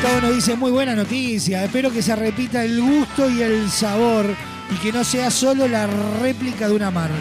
[0.00, 4.26] Gustavo nos dice, muy buena noticia, espero que se repita el gusto y el sabor
[4.70, 5.88] y que no sea solo la
[6.22, 7.16] réplica de una marca.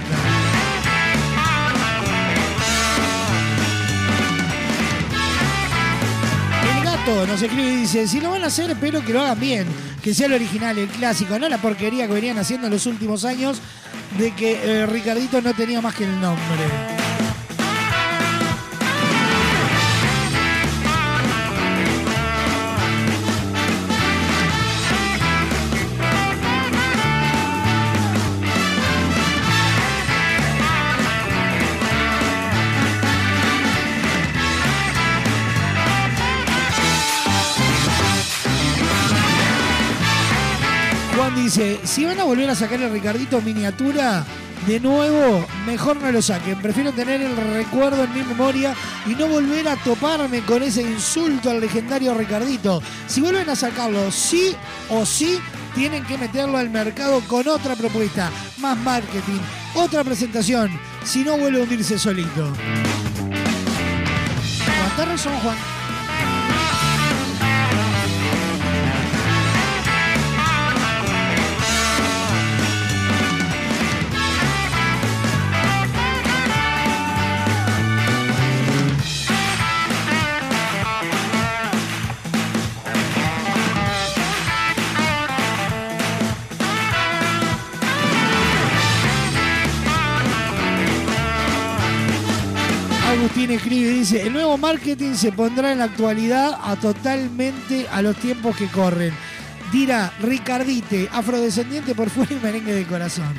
[6.77, 9.39] El gato nos escribe y dice, si lo van a hacer, espero que lo hagan
[9.39, 9.65] bien,
[10.03, 13.25] que sea el original, el clásico, no la porquería que venían haciendo en los últimos
[13.25, 13.59] años
[14.19, 14.51] de que
[14.81, 16.96] eh, Ricardito no tenía más que el nombre.
[41.47, 44.25] Dice, si van a volver a sacar el Ricardito miniatura,
[44.65, 46.61] de nuevo, mejor no lo saquen.
[46.61, 48.75] Prefiero tener el recuerdo en mi memoria
[49.05, 52.83] y no volver a toparme con ese insulto al legendario Ricardito.
[53.07, 54.57] Si vuelven a sacarlo, sí
[54.89, 55.39] o sí,
[55.73, 59.39] tienen que meterlo al mercado con otra propuesta, más marketing,
[59.73, 60.69] otra presentación.
[61.05, 62.51] Si no, vuelve a hundirse solito.
[64.97, 65.76] Razón, Juan.
[93.17, 98.03] Agustín escribe y dice, el nuevo marketing se pondrá en la actualidad a totalmente a
[98.03, 99.11] los tiempos que corren.
[99.71, 103.33] Dirá Ricardite, afrodescendiente por fuera y merengue de corazón.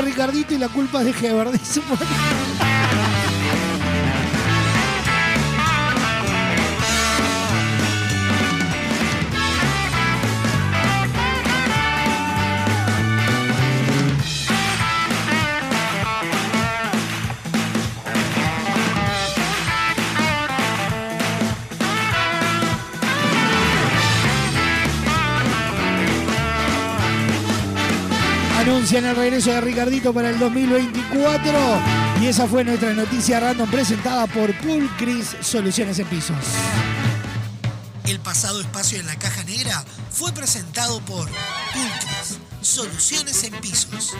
[0.00, 1.48] Ricardito y la culpa es de Heber.
[28.86, 31.52] Anuncian el regreso de Ricardito para el 2024.
[32.22, 36.36] Y esa fue nuestra noticia random presentada por Pulcris Soluciones en Pisos.
[38.04, 44.14] El pasado espacio en la caja negra fue presentado por Pulcris, Soluciones en Pisos.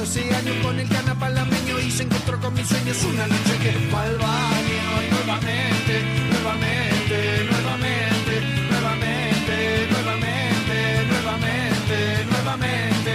[0.00, 3.72] Casó ese con el cana palameño y se encontró con mis sueños una noche que
[3.90, 4.82] fue al baño.
[5.04, 5.94] Y nuevamente,
[6.32, 13.12] nuevamente, nuevamente, nuevamente, nuevamente, nuevamente, nuevamente.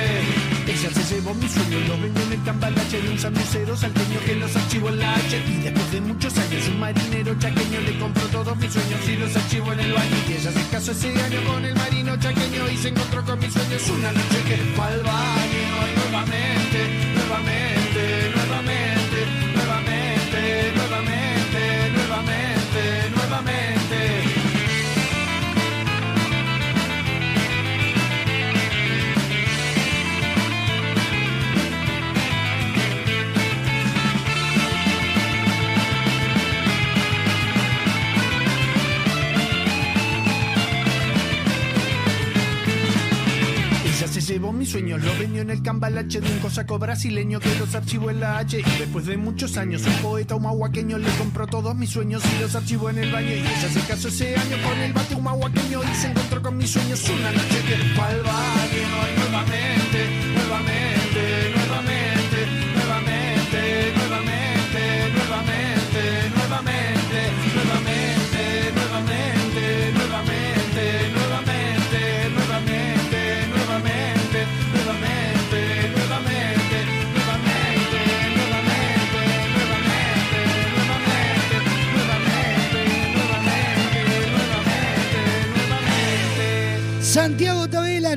[0.68, 4.36] Ella se llevó mis sueños, los vendió en el cambalache de un sanducero salteño que
[4.36, 5.44] los archivó en la H.
[5.48, 9.36] Y después de muchos años, un marinero chaqueño le compró todos mis sueños y los
[9.36, 10.18] archivó en el baño.
[10.30, 13.52] Y ella se casó ese año con el marino chaqueño y se encontró con mis
[13.52, 15.66] sueños una noche que fue al baño.
[16.12, 16.65] Nuevamente,
[44.66, 48.20] mis sueños, lo vendió en el cambalache de un cosaco brasileño que los archivó en
[48.20, 48.64] la H.
[48.80, 52.90] Después de muchos años, un poeta humahuaqueño le compró todos mis sueños y los archivó
[52.90, 53.30] en el baño.
[53.30, 56.72] Y ella se casó ese año con el bate humahuaqueño y se encontró con mis
[56.72, 59.24] sueños una noche que fue al baño.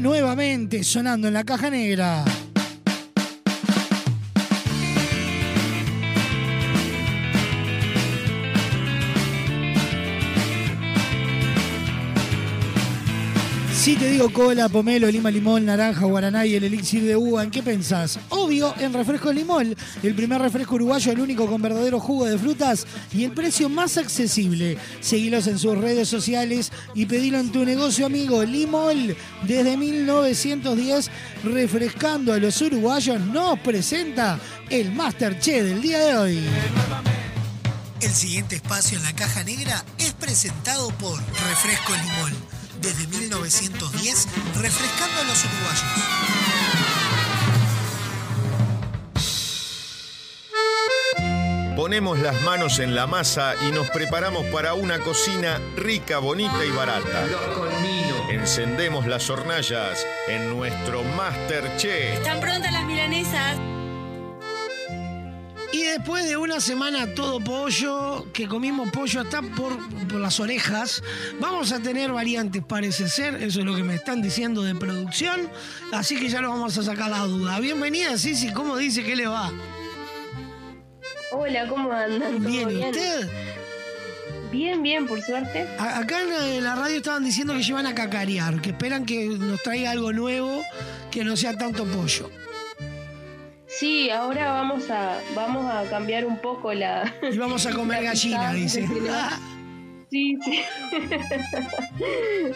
[0.01, 2.25] Nuevamente sonando en la caja negra.
[13.79, 17.51] Si te digo cola, pomelo, lima, limón, naranja, guaraná y el elixir de uva, ¿en
[17.53, 18.19] qué pensás?
[18.29, 22.89] Obvio, en refresco limón, el primer refresco uruguayo, el único con verdadero jugo de frutas
[23.13, 24.77] y el precio más accesible.
[25.01, 28.43] Seguilos en sus redes sociales y pedilo en tu negocio amigo.
[28.43, 31.09] Limol, desde 1910,
[31.45, 34.41] refrescando a los uruguayos, nos presenta
[34.71, 36.41] el Masterchef del día de hoy.
[38.01, 42.58] El siguiente espacio en la caja negra es presentado por Refresco Limón.
[42.81, 46.39] Desde 1910, refrescando a los uruguayos.
[51.77, 56.71] Ponemos las manos en la masa y nos preparamos para una cocina rica, bonita y
[56.71, 57.27] barata.
[58.31, 62.19] Encendemos las hornallas en nuestro Masterchef.
[62.19, 63.78] ¿Están prontas las milanesas?
[65.97, 71.03] Después de una semana todo pollo, que comimos pollo hasta por, por las orejas,
[71.41, 75.49] vamos a tener variantes, parece ser, eso es lo que me están diciendo de producción,
[75.93, 77.59] así que ya lo vamos a sacar la duda.
[77.59, 79.51] Bienvenida, Sisi, ¿cómo dice que le va?
[81.33, 82.39] Hola, ¿cómo andan?
[82.43, 83.29] ¿Todo Bien, ¿y usted?
[84.53, 85.67] Bien, bien, por suerte.
[85.79, 89.05] A- Acá en la- en la radio estaban diciendo que llevan a cacarear, que esperan
[89.05, 90.63] que nos traiga algo nuevo,
[91.11, 92.31] que no sea tanto pollo.
[93.79, 97.13] Sí, ahora vamos a vamos a cambiar un poco la.
[97.31, 98.87] Y vamos a comer gallina, dice.
[100.11, 100.63] Sí, sí.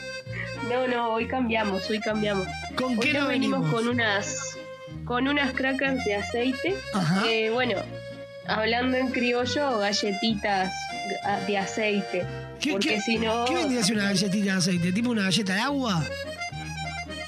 [0.70, 2.47] No, no, hoy cambiamos, hoy cambiamos.
[2.77, 3.74] ¿Con hoy qué no venimos venimos?
[3.74, 4.57] con unas
[5.05, 6.77] con unas crackers de aceite.
[6.94, 7.24] Ajá.
[7.53, 7.78] Bueno,
[8.47, 10.73] hablando en criollo, galletitas
[11.47, 12.24] de aceite.
[12.70, 13.44] porque si no.
[13.44, 14.93] ¿Qué vendría a ser una galletita de aceite?
[14.93, 16.05] ¿Tipo una galleta de agua?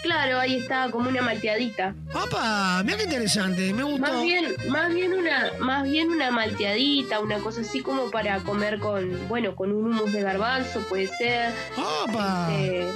[0.04, 1.94] Claro, ahí está como una malteadita.
[2.12, 2.82] ¡Opa!
[2.84, 4.00] Mira qué interesante, me gustó.
[4.00, 8.78] Más bien, más bien una, más bien una malteadita, una cosa así como para comer
[8.80, 11.52] con, bueno, con un humus de garbanzo puede ser.
[11.78, 12.48] ¡Opa!
[12.52, 12.86] Este,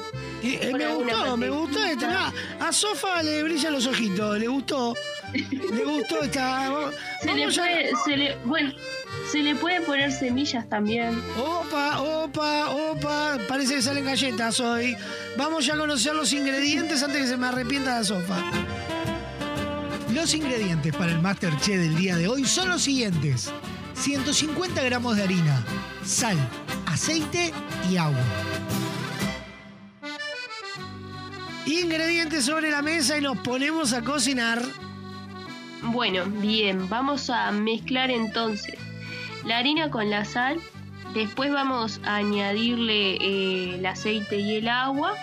[0.69, 2.31] eh, me gustó, me gustó esta.
[2.61, 4.95] a Sofa le brillan los ojitos, le gustó.
[5.33, 6.71] Le gustó esta.
[7.21, 8.73] Se le a- puede, se le, bueno,
[9.31, 11.21] se le puede poner semillas también.
[11.37, 13.39] Opa, opa, opa.
[13.47, 14.97] Parece que salen galletas hoy.
[15.37, 18.37] Vamos ya a conocer los ingredientes antes que se me arrepienta la sofa.
[20.15, 23.53] Los ingredientes para el Masterchef del día de hoy son los siguientes.
[23.95, 25.63] 150 gramos de harina,
[26.05, 26.37] sal,
[26.87, 27.53] aceite
[27.91, 28.19] y agua.
[31.67, 34.63] Ingredientes sobre la mesa y nos ponemos a cocinar.
[35.83, 38.88] Bueno, bien, vamos a mezclar entonces
[39.45, 40.59] la harina con la sal.
[41.15, 45.15] Después vamos a añadirle eh, el aceite y el agua.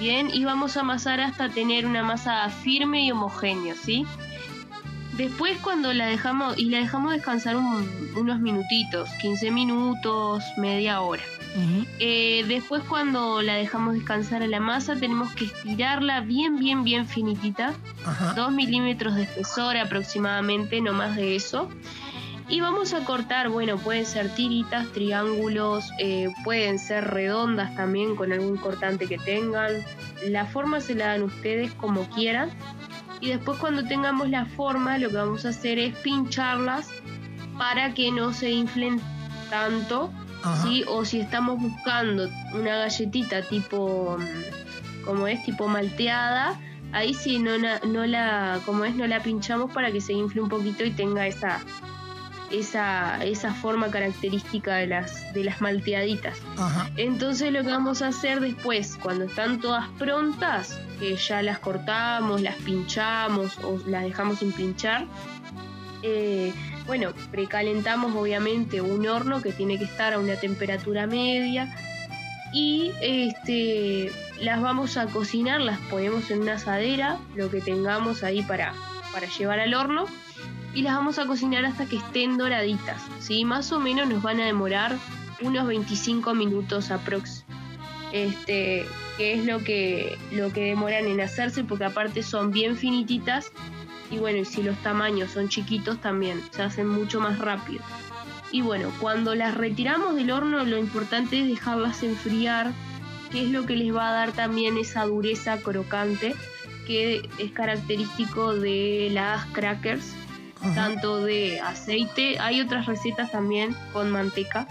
[0.00, 4.06] Bien, y vamos a amasar hasta tener una masa firme y homogénea, ¿sí?
[5.16, 11.22] Después cuando la dejamos y la dejamos descansar un- unos minutitos, 15 minutos, media hora.
[11.98, 17.06] Eh, después cuando la dejamos descansar a la masa tenemos que estirarla bien, bien, bien
[17.06, 17.74] finitita.
[18.36, 21.68] Dos milímetros de espesor aproximadamente, no más de eso.
[22.50, 28.32] Y vamos a cortar, bueno, pueden ser tiritas, triángulos, eh, pueden ser redondas también con
[28.32, 29.74] algún cortante que tengan.
[30.26, 32.50] La forma se la dan ustedes como quieran.
[33.20, 36.90] Y después cuando tengamos la forma, lo que vamos a hacer es pincharlas
[37.56, 39.00] para que no se inflen
[39.48, 40.10] tanto.
[40.64, 40.84] ¿sí?
[40.88, 46.58] O si estamos buscando una galletita tipo, mm, como es, tipo malteada,
[46.90, 50.48] ahí sí no, no la, como es, no la pinchamos para que se infle un
[50.48, 51.60] poquito y tenga esa,
[52.50, 56.38] esa, esa forma característica de las, de las malteaditas.
[56.56, 56.90] Ajá.
[56.96, 62.40] Entonces lo que vamos a hacer después, cuando están todas prontas, que ya las cortamos,
[62.40, 65.06] las pinchamos o las dejamos sin pinchar,
[66.02, 66.52] eh,
[66.86, 71.72] bueno, precalentamos obviamente un horno que tiene que estar a una temperatura media
[72.52, 74.10] y este,
[74.40, 78.74] las vamos a cocinar, las ponemos en una asadera, lo que tengamos ahí para,
[79.12, 80.06] para llevar al horno
[80.74, 83.44] y las vamos a cocinar hasta que estén doraditas, ¿sí?
[83.44, 84.96] Más o menos nos van a demorar
[85.40, 87.44] unos 25 minutos aprox.
[88.12, 88.86] Este,
[89.16, 93.52] que es lo que, lo que demoran en hacerse, porque aparte son bien finititas
[94.10, 97.82] y bueno, y si los tamaños son chiquitos también se hacen mucho más rápido.
[98.50, 102.72] Y bueno, cuando las retiramos del horno lo importante es dejarlas enfriar,
[103.30, 106.34] que es lo que les va a dar también esa dureza crocante
[106.86, 110.12] que es característico de las crackers,
[110.74, 114.66] tanto de aceite, hay otras recetas también con manteca,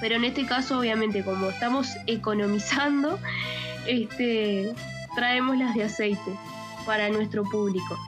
[0.00, 3.18] pero en este caso obviamente como estamos economizando,
[3.86, 4.72] este,
[5.14, 6.32] traemos las de aceite
[6.86, 7.98] para nuestro público.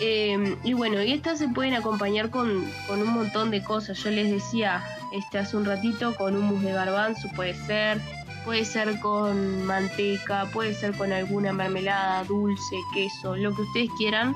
[0.00, 3.98] Eh, y bueno, y estas se pueden acompañar con, con un montón de cosas.
[3.98, 8.00] Yo les decía este hace un ratito con hummus de garbanzo puede ser,
[8.44, 14.34] puede ser con manteca, puede ser con alguna mermelada, dulce, queso, lo que ustedes quieran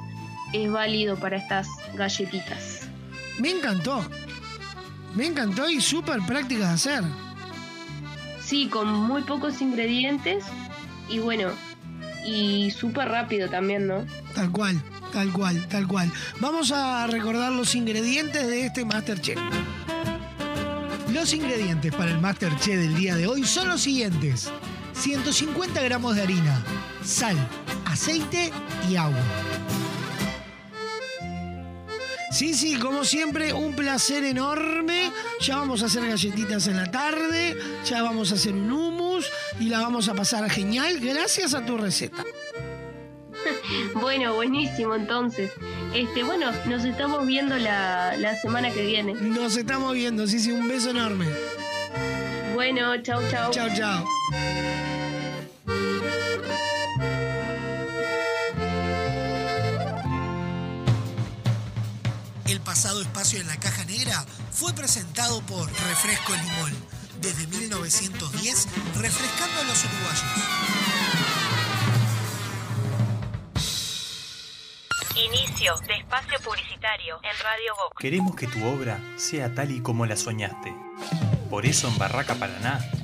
[0.52, 2.80] es válido para estas galletitas.
[3.38, 4.04] Me encantó.
[5.14, 7.04] Me encantó y súper práctica de hacer.
[8.44, 10.44] Sí, con muy pocos ingredientes
[11.08, 11.50] y bueno,
[12.24, 14.06] y súper rápido también, ¿no?
[14.34, 16.10] Tal cual, tal cual, tal cual.
[16.40, 19.38] Vamos a recordar los ingredientes de este Masterchef.
[21.12, 24.50] Los ingredientes para el Masterchef del día de hoy son los siguientes.
[24.94, 26.62] 150 gramos de harina,
[27.04, 27.36] sal,
[27.84, 28.50] aceite
[28.88, 29.22] y agua.
[32.32, 35.12] Sí, sí, como siempre, un placer enorme.
[35.40, 39.30] Ya vamos a hacer galletitas en la tarde, ya vamos a hacer un hummus
[39.60, 42.24] y la vamos a pasar genial gracias a tu receta.
[43.94, 45.50] Bueno, buenísimo entonces.
[45.94, 49.14] Este, bueno, nos estamos viendo la, la semana que viene.
[49.14, 51.26] Nos estamos viendo, sí, sí, un beso enorme.
[52.54, 53.50] Bueno, chau, chau.
[53.50, 54.06] Chau, chau.
[63.22, 66.72] Espacio en la caja negra fue presentado por Refresco Limón.
[67.20, 68.66] desde 1910,
[68.96, 70.24] refrescando a los uruguayos.
[75.14, 77.96] Inicio de espacio publicitario en Radio Vox.
[78.00, 80.74] Queremos que tu obra sea tal y como la soñaste.
[81.48, 82.80] Por eso en Barraca Paraná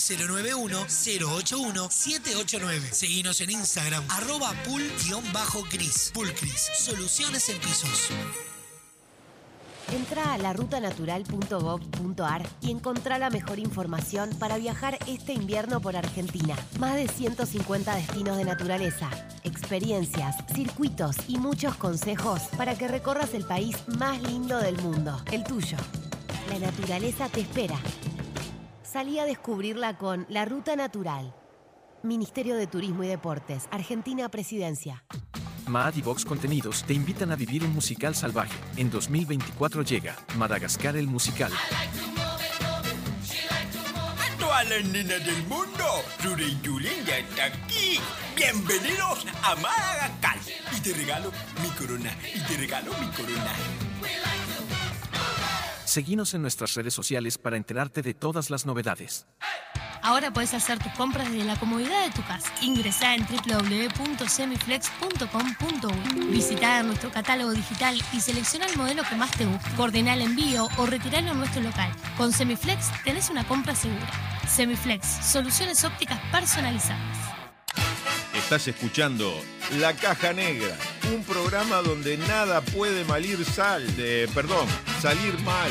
[0.00, 2.92] 091-081-789.
[2.92, 6.12] Seguinos en Instagram, arroba pul-cris.
[6.76, 8.10] Soluciones en pisos.
[9.92, 16.54] Entra a larutanatural.gov.ar y encontrá la mejor información para viajar este invierno por Argentina.
[16.78, 19.10] Más de 150 destinos de naturaleza,
[19.42, 25.42] experiencias, circuitos y muchos consejos para que recorras el país más lindo del mundo, el
[25.42, 25.76] tuyo.
[26.50, 27.80] La naturaleza te espera.
[28.90, 31.32] Salí a descubrirla con La Ruta Natural.
[32.02, 35.04] Ministerio de Turismo y Deportes, Argentina Presidencia.
[35.68, 38.58] Maad y Vox Contenidos te invitan a vivir un musical salvaje.
[38.76, 41.52] En 2024 llega Madagascar el musical.
[44.18, 45.84] A todas las nenas del mundo,
[46.24, 48.00] Ruri Yulín ya está aquí.
[48.34, 50.36] Bienvenidos a Madagascar.
[50.76, 51.30] Y te regalo
[51.62, 52.10] mi corona.
[52.34, 53.52] Y te regalo mi corona.
[55.90, 59.26] Seguinos en nuestras redes sociales para enterarte de todas las novedades.
[60.02, 62.48] Ahora puedes hacer tus compras desde la comodidad de tu casa.
[62.62, 66.26] Ingresá en www.semiflex.com.uy.
[66.26, 69.68] Visita nuestro catálogo digital y selecciona el modelo que más te guste.
[69.76, 71.90] Coordina el envío o retiralo en nuestro local.
[72.16, 74.12] Con Semiflex tenés una compra segura.
[74.48, 77.00] Semiflex, soluciones ópticas personalizadas.
[78.50, 79.32] Estás escuchando
[79.78, 80.76] La Caja Negra,
[81.14, 84.66] un programa donde nada puede malir sal, de, perdón,
[85.00, 85.70] salir mal.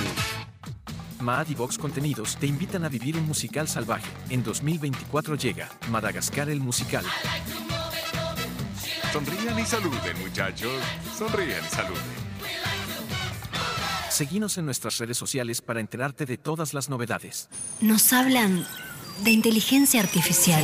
[1.19, 4.09] Maad y Vox Contenidos te invitan a vivir un musical salvaje.
[4.29, 7.03] En 2024 llega Madagascar el musical.
[9.11, 10.81] Sonrían y saluden, muchachos.
[11.17, 12.29] Sonrían y saluden.
[14.09, 17.49] Seguinos en nuestras redes sociales para enterarte de todas las novedades.
[17.81, 18.65] Nos hablan
[19.23, 20.63] de inteligencia artificial.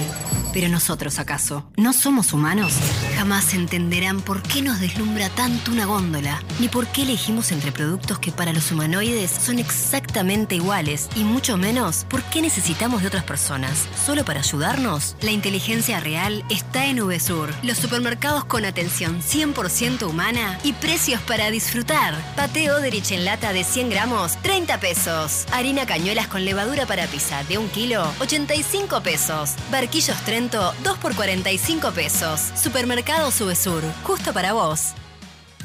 [0.54, 1.70] Pero nosotros, ¿acaso?
[1.76, 2.72] ¿No somos humanos?
[3.18, 8.20] Jamás entenderán por qué nos deslumbra tanto una góndola, ni por qué elegimos entre productos
[8.20, 13.26] que para los humanoides son exactamente iguales, y mucho menos por qué necesitamos de otras
[13.26, 13.90] personas.
[14.06, 15.18] ¿Solo para ayudarnos?
[15.20, 21.52] La inteligencia real está en VSUR, los supermercados con atención 100% humana y precios para
[21.52, 22.16] disfrutar.
[22.38, 25.46] Pateo Oderich en lata de 100 gramos, 30 pesos.
[25.52, 28.08] Harina cañuelas con levadura para pizza de 1 kilo,
[28.46, 29.56] 85 pesos.
[29.72, 32.52] Barquillos Trento, 2 por 45 pesos.
[32.56, 34.94] Supermercado Subesur, justo para vos.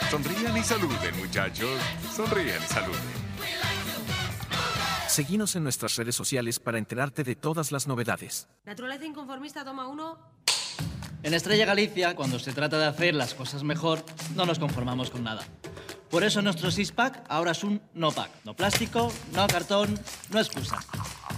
[0.10, 1.80] Sonrían y saluden, muchachos.
[2.16, 3.26] Sonrían y saluden.
[5.08, 8.48] Seguinos en nuestras redes sociales para enterarte de todas las novedades.
[8.66, 10.18] Naturaleza inconformista, toma uno.
[11.26, 15.24] En Estrella Galicia, cuando se trata de hacer las cosas mejor, no nos conformamos con
[15.24, 15.42] nada.
[16.12, 18.30] Por eso nuestro six-pack ahora es un no-pack.
[18.44, 20.00] No plástico, no cartón,
[20.30, 20.78] no excusa.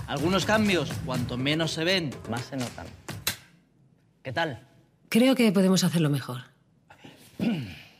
[0.07, 2.85] Algunos cambios, cuanto menos se ven, más se notan.
[4.23, 4.59] ¿Qué tal?
[5.07, 6.41] Creo que podemos hacerlo mejor.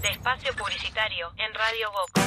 [0.00, 2.22] De espacio publicitario en Radio Boca.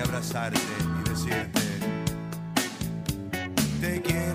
[0.00, 0.60] Abrazarte
[1.00, 1.60] y decirte,
[3.80, 4.31] te quiero.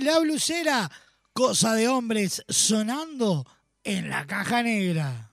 [0.00, 0.90] La blusera,
[1.32, 3.44] cosa de hombres sonando
[3.82, 5.27] en la caja negra.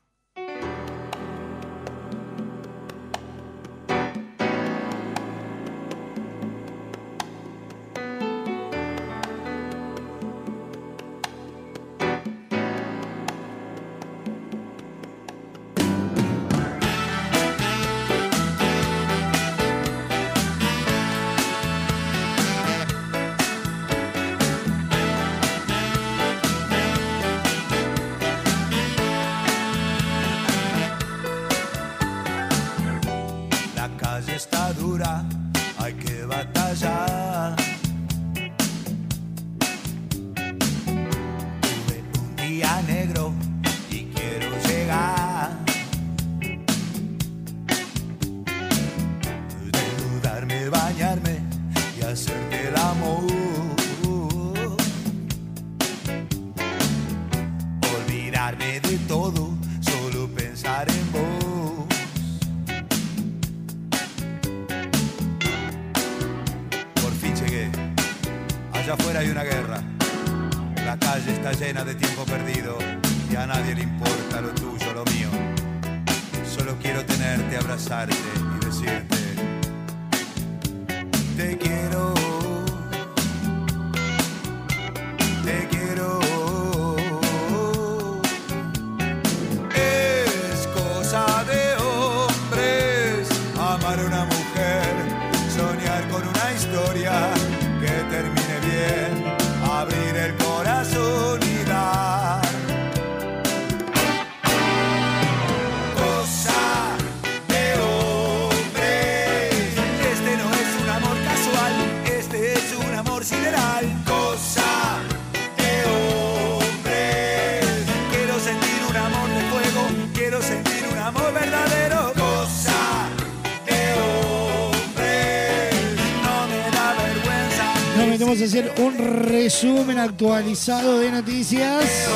[128.78, 132.08] Un resumen actualizado de noticias.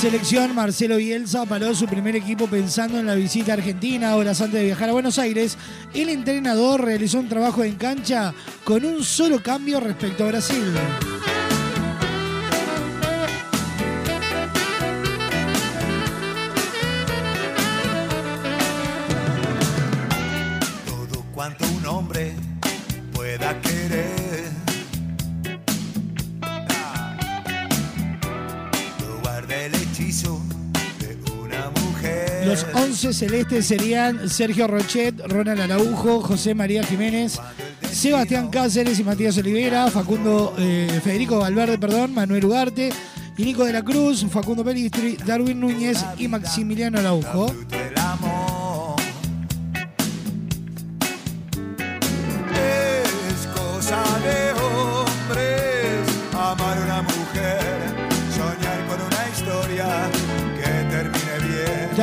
[0.00, 4.60] Selección Marcelo Bielsa paró su primer equipo pensando en la visita a Argentina horas antes
[4.60, 5.56] de viajar a Buenos Aires.
[5.92, 10.62] El entrenador realizó un trabajo en cancha con un solo cambio respecto a Brasil.
[32.96, 37.38] 11 celestes serían Sergio Rochet, Ronald Araujo, José María Jiménez,
[37.92, 42.88] Sebastián Cáceres y Matías Olivera, Facundo eh, Federico Valverde, perdón, Manuel Ugarte,
[43.36, 47.54] y Nico de la Cruz, Facundo Pelistri, Darwin Núñez y Maximiliano Araujo.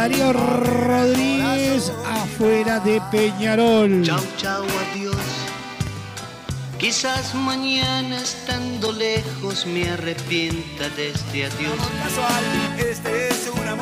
[0.04, 4.04] Darío Rodríguez afuera de Peñarol.
[4.04, 5.16] Chau, chau, adiós.
[6.78, 11.78] Quizás mañana estando lejos me arrepienta de este adiós.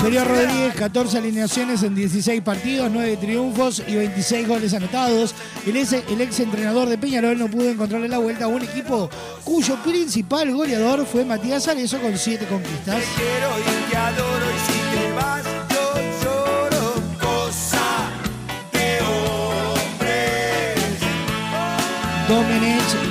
[0.03, 0.23] Darío.
[0.23, 5.34] Rodríguez, 14 alineaciones en 16 partidos, 9 triunfos y 26 goles anotados.
[5.65, 9.10] El ex, el ex entrenador de Peñarol no pudo encontrarle la vuelta a un equipo
[9.43, 13.03] cuyo principal goleador fue Matías Arezo con 7 conquistas.
[13.15, 14.80] quiero y te adoro y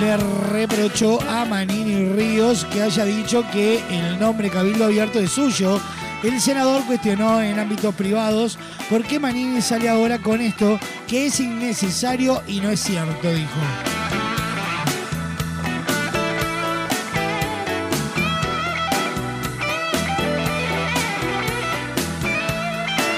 [0.01, 5.79] le reprochó a Manini Ríos que haya dicho que el nombre Cabildo Abierto es suyo.
[6.23, 8.59] El senador cuestionó en ámbitos privados
[8.89, 14.00] por qué Manini sale ahora con esto, que es innecesario y no es cierto, dijo.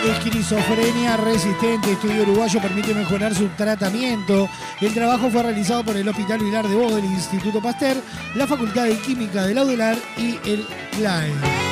[0.04, 4.48] Esquizofrenia resistente, estudio uruguayo permite mejorar su tratamiento.
[4.80, 7.96] El trabajo fue realizado por el Hospital Vilar de Bodo, el Instituto Pasteur,
[8.34, 10.66] la Facultad de Química del Audelar y el
[10.96, 11.71] CLAE.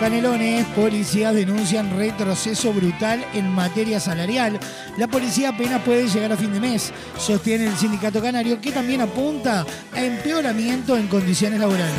[0.00, 4.58] Canelones, policías denuncian retroceso brutal en materia salarial.
[4.96, 9.02] La policía apenas puede llegar a fin de mes, sostiene el sindicato canario, que también
[9.02, 11.94] apunta a empeoramiento en condiciones laborales.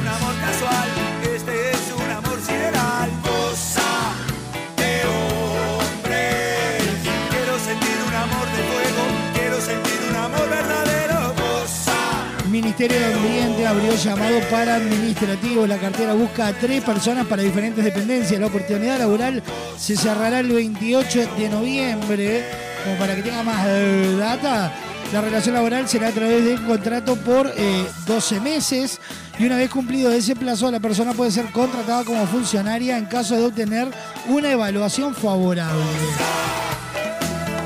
[12.62, 15.66] Ministerio de Ambiente abrió llamado para administrativo.
[15.66, 18.40] La cartera busca a tres personas para diferentes dependencias.
[18.40, 19.42] La oportunidad laboral
[19.78, 22.46] se cerrará el 28 de noviembre.
[22.84, 24.72] Como para que tenga más eh, data,
[25.12, 29.00] la relación laboral será a través de un contrato por eh, 12 meses.
[29.40, 33.36] Y una vez cumplido ese plazo, la persona puede ser contratada como funcionaria en caso
[33.36, 33.88] de obtener
[34.30, 35.84] una evaluación favorable.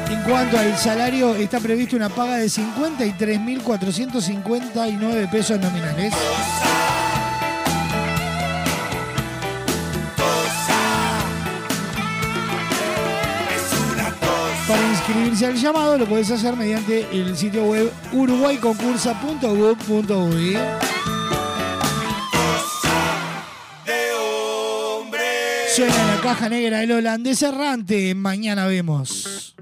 [0.09, 6.11] En cuanto al salario, está previsto una paga de 53.459 pesos nominales.
[14.67, 20.57] Para inscribirse al llamado lo puedes hacer mediante el sitio web uruguayconcursa.gov.uy.
[25.75, 28.15] Suena en la caja negra el holandés errante.
[28.15, 29.57] Mañana vemos.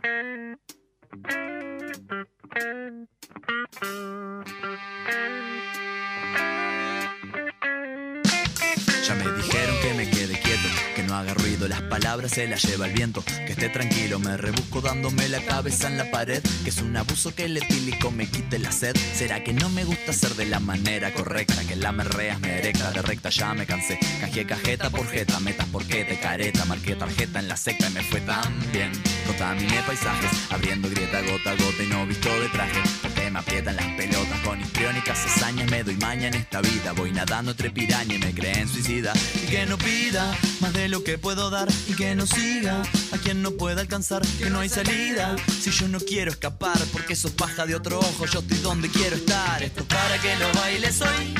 [11.93, 13.23] Palabras se las lleva el viento.
[13.45, 16.41] Que esté tranquilo, me rebusco dándome la cabeza en la pared.
[16.63, 18.95] Que es un abuso que el etílico me quite la sed.
[19.15, 21.63] ¿Será que no me gusta ser de la manera correcta?
[21.67, 23.99] Que la merreas me erecta, de recta ya me cansé.
[24.19, 26.65] Cajé cajeta por jeta, metas por te careta.
[26.65, 28.91] Marqué tarjeta en la secta y me fue tan bien.
[29.27, 32.81] Contaminé paisajes, abriendo grieta gota a gota y no visto de traje.
[33.03, 35.69] Porque me aprietan las pelotas con histriónicas hazañas.
[35.69, 39.13] Me doy maña en esta vida, voy nadando entre piraña y me creen suicida.
[39.35, 42.81] Y que no pida más de lo que puedo dar y que no siga
[43.11, 45.35] a quien no pueda alcanzar, que no hay salida.
[45.47, 49.15] Si yo no quiero escapar porque sos paja de otro ojo, yo estoy donde quiero
[49.15, 49.61] estar.
[49.61, 51.33] Esto es para que lo bailes hoy.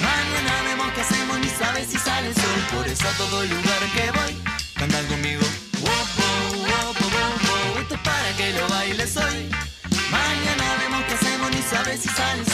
[0.00, 2.60] Mañana vemos qué hacemos, ni sabes si sale el sol.
[2.74, 4.42] Por eso a todo lugar que voy,
[4.74, 5.42] cantan conmigo.
[5.80, 7.80] Wow, wow, wow.
[7.80, 9.50] Esto es para que lo bailes hoy.
[10.10, 12.47] Mañana vemos qué hacemos, ni sabes si sale el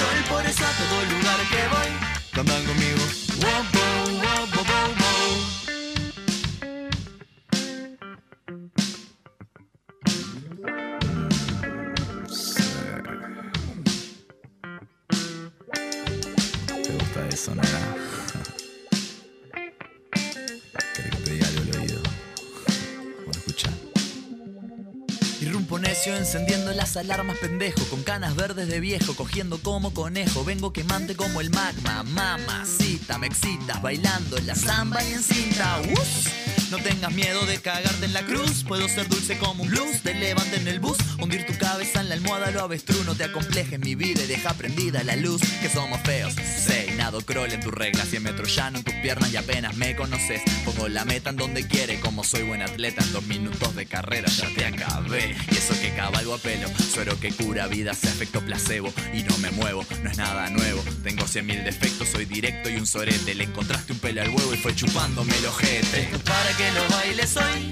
[26.06, 31.40] Encendiendo las alarmas pendejo Con canas verdes de viejo cogiendo como conejo Vengo quemante como
[31.40, 36.53] el magma Mamacita, me excitas bailando la samba y en cinta ¡Uf!
[36.76, 38.64] No tengas miedo de cagarte en la cruz.
[38.66, 40.02] Puedo ser dulce como un blues.
[40.02, 40.98] Te levante en el bus.
[41.20, 43.06] Hundir tu cabeza en la almohada lo avestruz.
[43.06, 45.40] No te acomplejes mi vida y deja prendida la luz.
[45.62, 46.34] Que somos feos.
[46.34, 49.76] Sé y nado crawl en tu regla 100 metros llano en tus piernas y apenas
[49.76, 50.42] me conoces.
[50.64, 53.04] Pongo la meta en donde quiere Como soy buen atleta.
[53.04, 55.36] En dos minutos de carrera ya te acabé.
[55.52, 56.68] Y eso que cabalgo a pelo.
[56.92, 58.92] Suero que cura vida sea efecto placebo.
[59.12, 60.82] Y no me muevo, no es nada nuevo.
[61.04, 63.32] Tengo cien mil defectos, soy directo y un sorete.
[63.36, 66.08] Le encontraste un pelo al huevo y fue chupándome el ojete.
[66.24, 67.68] Para que lo bailes hoy.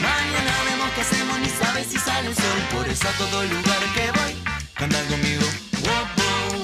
[0.00, 2.60] Mañana vemos qué hacemos ni sabes si sale el sol.
[2.72, 4.34] Por eso a todo lugar que voy
[4.74, 5.46] Cantan conmigo.
[5.84, 6.04] Wow,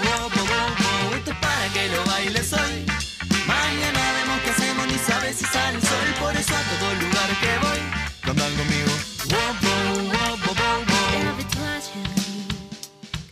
[0.04, 1.14] wow, wow.
[1.16, 2.86] Esto es para que lo bailes hoy.
[3.46, 6.08] Mañana vemos qué hacemos ni sabes si sale el sol.
[6.20, 7.80] Por eso a todo lugar que voy
[8.22, 8.92] Cantan conmigo.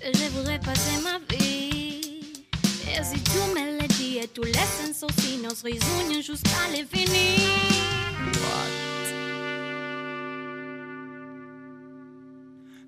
[0.00, 2.20] Que je voudrais passer ma vie.
[2.86, 7.97] Et si tu me le dis et tu laisses un sourcil, nos réunions jusqu'à l'infini.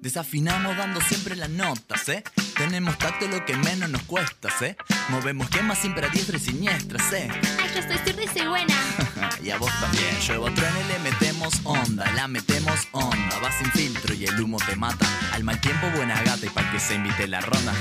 [0.01, 2.25] Desafinamos dando siempre las notas, ¿eh?
[2.57, 4.75] Tenemos tacto lo que menos nos cuesta, ¿eh?
[5.11, 7.29] Movemos quemas siempre a diestra y siniestras, ¿eh?
[7.63, 8.75] Ay, yo estoy zurda y soy buena.
[9.45, 10.19] y a vos también.
[10.27, 13.39] Lluevo truene, le metemos onda, la metemos onda.
[13.45, 15.07] Va sin filtro y el humo te mata.
[15.33, 17.75] Al mal tiempo, buena gata y para que se invite la ronda.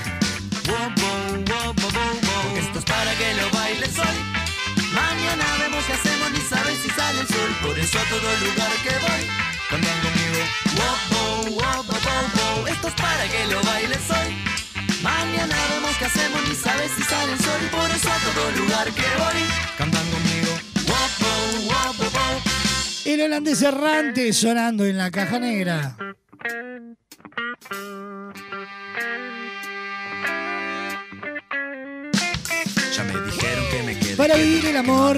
[2.44, 4.39] Porque esto es para que lo bailes hoy.
[5.02, 7.52] Mañana vemos qué hacemos, ni sabes si sale el sol.
[7.64, 9.22] Por eso a todo lugar que voy,
[9.70, 10.42] cantan conmigo.
[10.78, 10.98] Wow,
[11.58, 12.68] wow, wow.
[12.68, 14.30] Esto es para que lo bailes hoy.
[15.02, 17.62] Mañana vemos qué hacemos, ni sabes si sale el sol.
[17.72, 19.40] Por eso a todo lugar que voy,
[19.78, 20.52] cantan conmigo.
[23.06, 25.96] El holandés errante sonando en la caja negra.
[34.20, 35.18] Para vivir el amor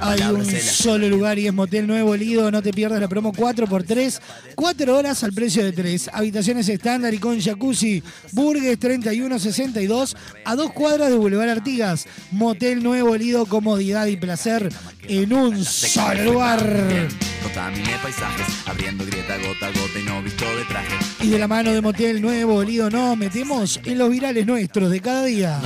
[0.00, 2.48] hay un solo lugar y es Motel Nuevo Lido.
[2.52, 4.20] No te pierdas la promo 4x3,
[4.54, 6.10] 4 horas al precio de 3.
[6.12, 8.04] Habitaciones estándar y con jacuzzi.
[8.30, 12.06] Burgues 3162 a dos cuadras de Boulevard Artigas.
[12.30, 14.72] Motel Nuevo Lido, comodidad y placer
[15.08, 17.08] en un solo lugar.
[17.42, 20.94] Contaminé paisajes, abriendo grieta gota a gota y no visto de traje.
[21.20, 25.00] Y de la mano de Motel Nuevo Lido nos metemos en los virales nuestros de
[25.00, 25.60] cada día.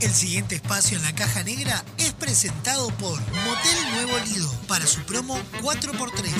[0.00, 5.00] El siguiente espacio en la caja negra es presentado por Motel Nuevo Lido para su
[5.02, 6.32] promo 4x3.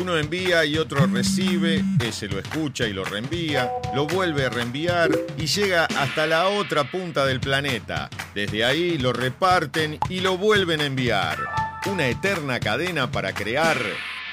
[0.00, 5.10] Uno envía y otro recibe, ese lo escucha y lo reenvía, lo vuelve a reenviar
[5.38, 8.10] y llega hasta la otra punta del planeta.
[8.34, 11.38] Desde ahí lo reparten y lo vuelven a enviar.
[11.86, 13.78] Una eterna cadena para crear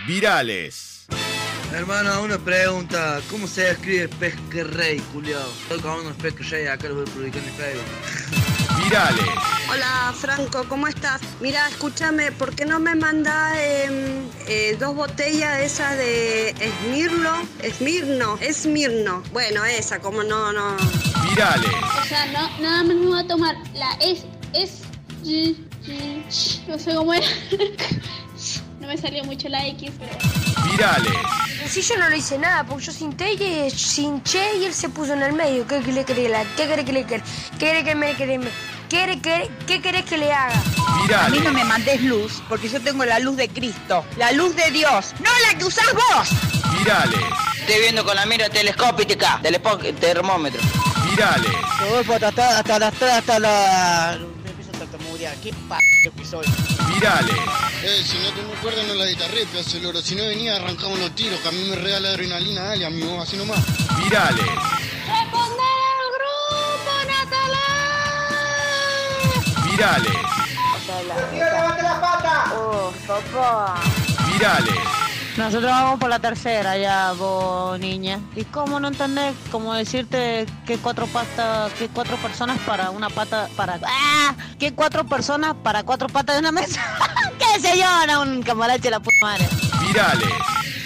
[0.08, 0.99] virales.
[1.74, 3.22] Hermano, una pregunta.
[3.30, 5.48] ¿Cómo se escribe pesquerrey, culiao?
[5.64, 8.84] Estoy con unos pesquerrey, acá lo voy a publicar en Facebook.
[8.84, 9.26] Virales.
[9.72, 11.22] Hola Franco, ¿cómo estás?
[11.42, 13.94] Mira, escúchame, ¿por qué no me mandas em,
[14.48, 17.34] eh, dos botellas esas de Esmirno?
[17.62, 19.22] Esmirno, Esmirno.
[19.32, 20.76] Bueno, esa, como no, no.
[21.30, 21.70] Virales.
[22.02, 24.24] O sea, no, nada más me voy a tomar la es,
[24.54, 24.80] es,
[25.24, 26.26] y- y-
[26.68, 27.28] no sé cómo era.
[28.90, 30.12] No me salió mucho la X, pero...
[30.72, 31.14] Virales.
[31.68, 34.74] Sí, yo no le hice nada, porque yo sin T y sin Che y él
[34.74, 35.68] se puso en el medio.
[35.68, 37.22] ¿Qué querés que le ¿Qué querés que le ¿Qué
[37.60, 40.60] querés que me ¿Qué querés- ¿Qué querés que le haga?
[41.24, 44.56] A mí no me mandes luz, porque yo tengo la luz de Cristo, la luz
[44.56, 46.30] de Dios, no la que usás vos.
[46.80, 47.20] Virales.
[47.60, 49.62] Estoy viendo con la mira telescópica, del
[50.00, 50.62] termómetro.
[51.12, 51.52] Virales.
[51.80, 54.18] Rodolfo, hasta, hasta, hasta, hasta la...
[54.44, 56.48] Me empiezo a tartamudear, qué p*** que soy.
[56.92, 57.36] Virales.
[57.82, 60.02] Eh, si no tengo cuerda no la guitarré, pedazo de loro.
[60.02, 63.38] Si no venía arrancamos los tiros, que a mí me regala adrenalina, dale, amigo, así
[63.38, 63.60] nomás.
[64.04, 64.46] Virales.
[65.08, 67.68] ¡Responder al grupo, Natalá!
[69.72, 70.18] Virales.
[71.32, 72.54] levante la pata!
[72.56, 73.80] Oh, papá.
[74.28, 75.09] Virales.
[75.40, 78.20] Nosotros vamos por la tercera ya, vos niña.
[78.36, 79.34] ¿Y cómo no entendés?
[79.50, 83.80] Como decirte que cuatro patas, que cuatro personas para una pata, para...
[83.88, 84.36] ¡Ah!
[84.60, 86.82] Que cuatro personas para cuatro patas de una mesa.
[87.40, 87.86] ¿Qué sé yo?
[88.08, 89.48] No, un camarache la puta madre.
[89.80, 90.30] Virales.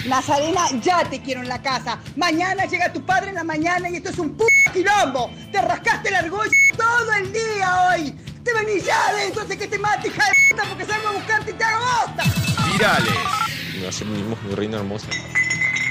[0.06, 1.98] Nazarena, ya te quiero en la casa.
[2.14, 5.32] Mañana llega tu padre en la mañana y esto es un puto quilombo.
[5.50, 8.12] Te rascaste el argolla todo el día hoy.
[8.44, 11.50] Te venís ya adentro, sé que te mate, hija de puta, porque salgo a buscarte
[11.50, 12.22] y te hago bosta.
[12.70, 13.53] Virales.
[13.84, 15.08] No hacer mi, mi reina hermosa.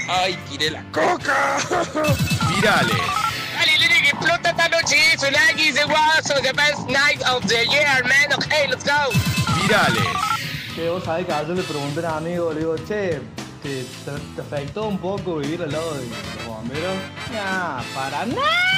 [0.08, 1.58] Ay, tiré la coca.
[2.48, 2.96] Virales.
[4.02, 4.96] Que explota esta noche.
[5.30, 8.32] Nike is the was the best night of the year, man.
[8.36, 9.12] Okay, let's go.
[9.54, 10.02] Virales.
[10.74, 13.22] Che, vos sabés que ayer le pregunté a un amigo, le digo, che,
[13.62, 16.96] ¿te, te, te afectó un poco vivir al lado de los bomberos?
[17.32, 18.74] Nah, para nada.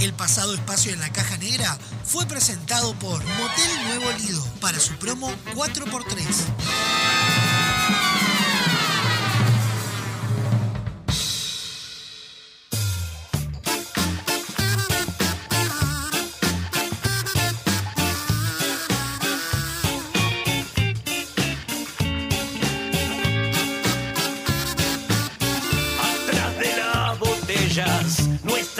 [0.00, 1.78] El pasado espacio en la caja negra
[2.10, 6.26] fue presentado por Motel Nuevo Lido para su promo 4x3.
[26.02, 28.79] Atrás de las botellas, nuestra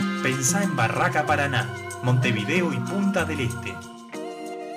[0.21, 1.67] pensá en Barraca Paraná,
[2.03, 3.73] Montevideo y Punta del Este.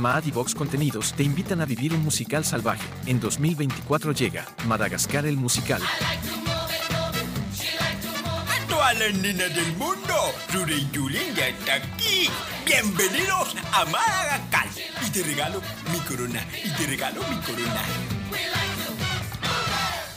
[0.00, 2.82] Maad y Vox Contenidos te invitan a vivir un musical salvaje.
[3.06, 5.82] En 2024 llega Madagascar el musical.
[8.48, 10.14] A todas las nenas del mundo,
[10.52, 12.30] Ruri Yulín ya está aquí.
[12.64, 14.66] Bienvenidos a Madagascar.
[15.06, 15.60] Y te regalo
[15.92, 16.46] mi corona.
[16.64, 18.19] Y te regalo mi corona.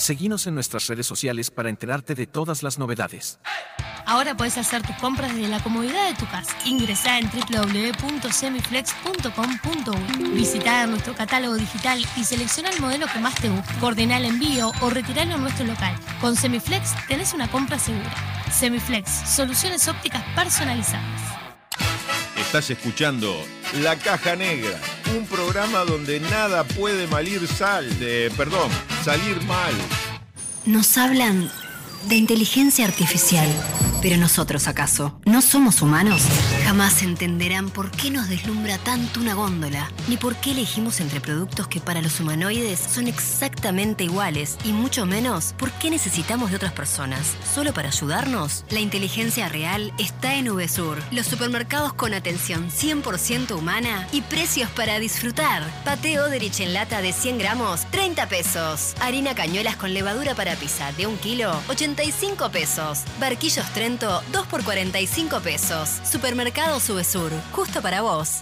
[0.03, 3.39] Seguinos en nuestras redes sociales para enterarte de todas las novedades.
[4.05, 6.53] Ahora puedes hacer tus compras desde la comodidad de tu casa.
[6.65, 10.29] Ingresá en www.semiflex.com.uy.
[10.31, 13.73] Visita nuestro catálogo digital y selecciona el modelo que más te guste.
[13.79, 15.95] Coordina el envío o retiralo en nuestro local.
[16.19, 18.13] Con Semiflex tenés una compra segura.
[18.51, 21.21] Semiflex, soluciones ópticas personalizadas.
[22.35, 23.33] Estás escuchando
[23.81, 24.77] La Caja Negra,
[25.17, 28.69] un programa donde nada puede malir sal, de, perdón,
[29.03, 29.73] salir mal.
[30.65, 31.51] Nos hablan
[32.07, 33.47] de inteligencia artificial.
[34.03, 35.17] Pero nosotros, ¿acaso?
[35.23, 36.23] ¿No somos humanos?
[36.65, 41.69] Jamás entenderán por qué nos deslumbra tanto una góndola, ni por qué elegimos entre productos
[41.69, 46.73] que para los humanoides son exactamente iguales, y mucho menos por qué necesitamos de otras
[46.73, 47.37] personas.
[47.55, 48.65] ¿Solo para ayudarnos?
[48.71, 54.99] La inteligencia real está en VSUR, los supermercados con atención 100% humana y precios para
[54.99, 55.63] disfrutar.
[55.85, 58.95] Pateo Oderich en lata de 100 gramos, 30 pesos.
[58.99, 63.03] Harina cañuelas con levadura para pizza de 1 kilo, 85 pesos.
[63.21, 65.99] Barquillos Trento, 2 por 45 pesos.
[66.03, 68.41] Supermercado Subesur, justo para vos.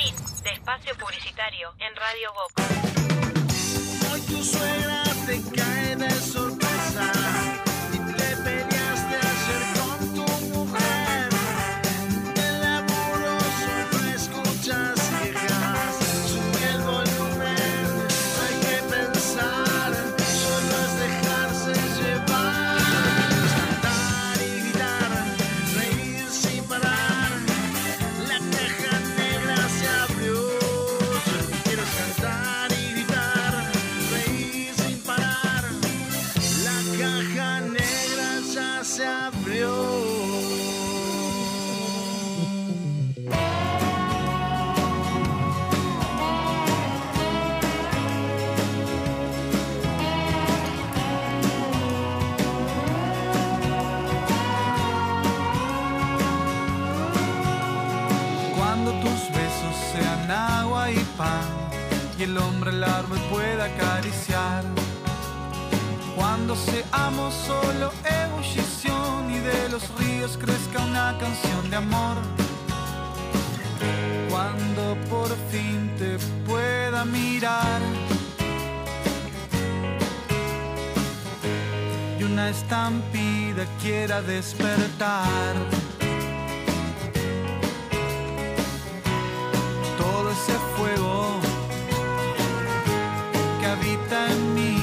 [0.00, 0.14] Fin
[0.44, 2.54] de espacio publicitario en Radio Vox.
[4.10, 6.59] Hoy tu suegra te cae de sorpresa
[62.20, 64.62] y el hombre el árbol pueda acariciar.
[66.14, 72.16] Cuando seamos solo ebullición y de los ríos crezca una canción de amor.
[74.28, 77.80] Cuando por fin te pueda mirar
[82.18, 85.54] y una estampida quiera despertar.
[89.96, 91.49] Todo ese fuego
[93.70, 94.79] habita en mí,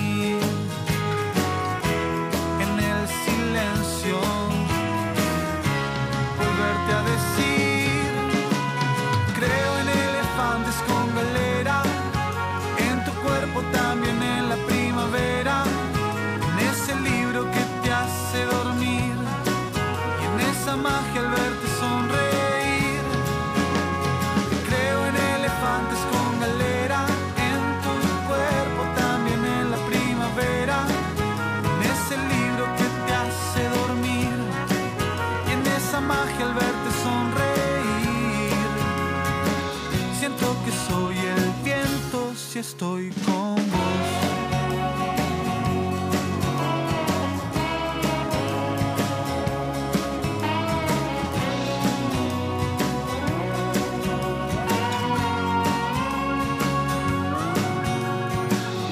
[42.59, 44.07] estoy con vos.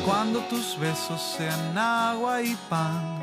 [0.05, 3.14] Cuando tus besos sean agua y pan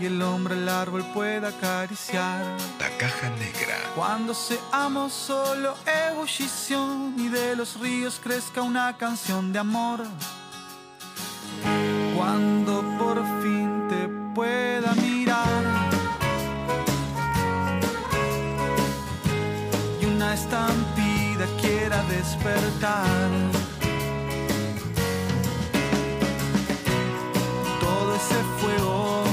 [0.00, 2.44] y el hombre el árbol pueda acariciar.
[2.78, 3.76] La caja negra.
[3.94, 5.74] Cuando seamos solo
[6.10, 10.04] ebullición y de los ríos crezca una canción de amor.
[12.16, 15.64] Cuando por fin te pueda mirar
[20.00, 23.30] y una estampida quiera despertar.
[27.80, 29.27] Todo ese fuego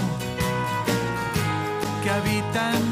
[2.55, 2.84] que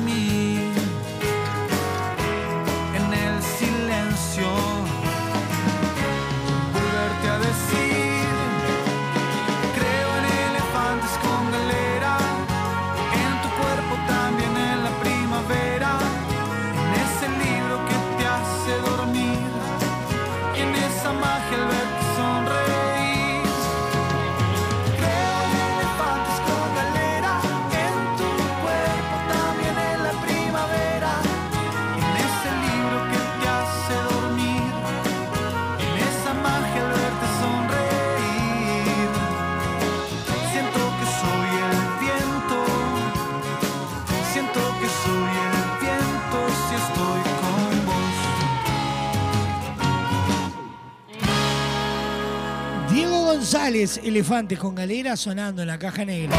[53.65, 56.35] Elefantes con Galera, sonando en la caja negra.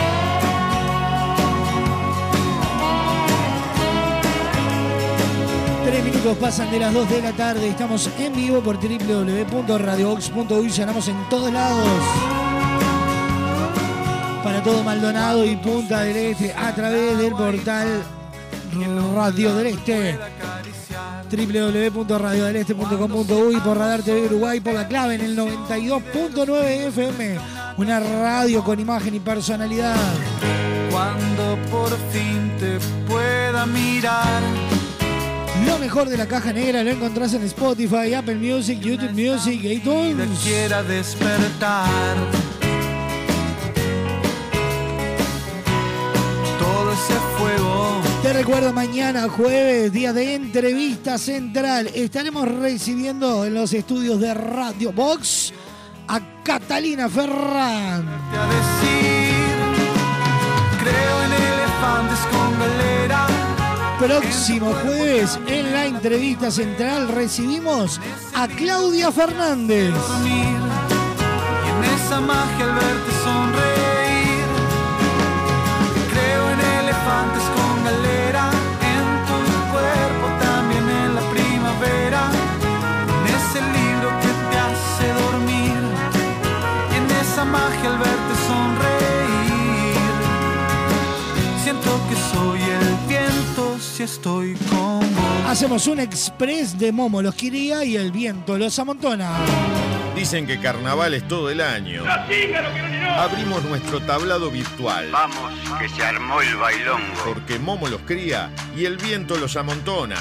[5.87, 7.67] Tres minutos pasan de las 2 de la tarde.
[7.69, 10.69] Estamos en vivo por www.radiobox.uy.
[10.71, 11.89] Sonamos en todos lados.
[14.43, 18.03] Para todo Maldonado y Punta del Este a través del portal
[19.15, 20.19] Radio del Este
[21.37, 27.39] www.radiodeleste.com.uy por Radar TV Uruguay por la clave en el 92.9 FM
[27.77, 29.97] una radio con imagen y personalidad
[30.91, 32.79] Cuando por fin te
[33.09, 34.43] pueda mirar.
[35.67, 40.29] lo mejor de la caja negra lo encontrás en Spotify, Apple Music, YouTube Music, iTunes
[40.43, 42.17] quiera despertar.
[46.59, 47.84] Todo ese fuego
[48.35, 51.89] recuerdo mañana jueves, día de entrevista central.
[51.95, 55.53] Estaremos recibiendo en los estudios de Radio Box
[56.09, 58.09] a Catalina Ferran.
[58.09, 59.45] a decir,
[60.83, 63.27] creo en elefantes con galera.
[64.01, 68.01] Próximo jueves en la entrevista central recibimos
[68.35, 69.95] a Claudia Fernández.
[70.25, 70.41] y
[71.71, 73.64] en esa magia al verte sonreír.
[93.95, 95.47] Si estoy con vos.
[95.47, 99.31] Hacemos un express de Momo los quería y el viento los amontona.
[100.17, 102.03] Dicen que carnaval es todo el año.
[103.17, 105.11] Abrimos nuestro tablado virtual.
[105.13, 107.25] Vamos, que se armó el bailongo.
[107.25, 110.17] Porque Momo los cría y el viento los amontona.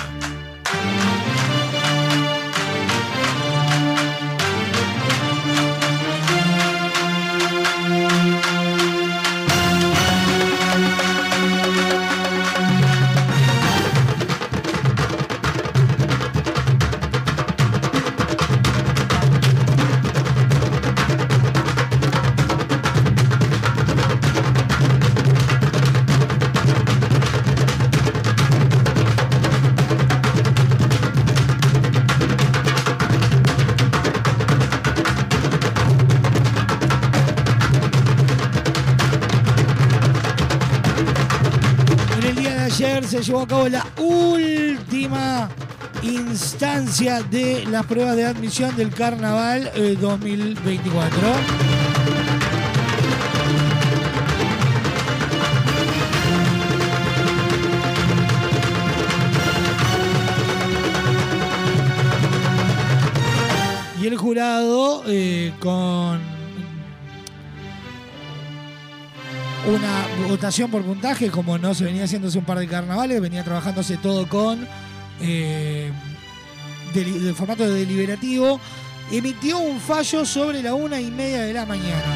[43.33, 45.49] Llevó a cabo la última
[46.03, 51.17] instancia de las pruebas de admisión del Carnaval eh, 2024.
[63.99, 66.32] Y el jurado eh, con
[70.33, 73.97] votación por puntaje, como no se venía haciendo hace un par de carnavales, venía trabajándose
[73.97, 74.67] todo con
[75.21, 75.91] eh,
[77.35, 78.59] formato deliberativo,
[79.11, 82.15] emitió un fallo sobre la una y media de la mañana.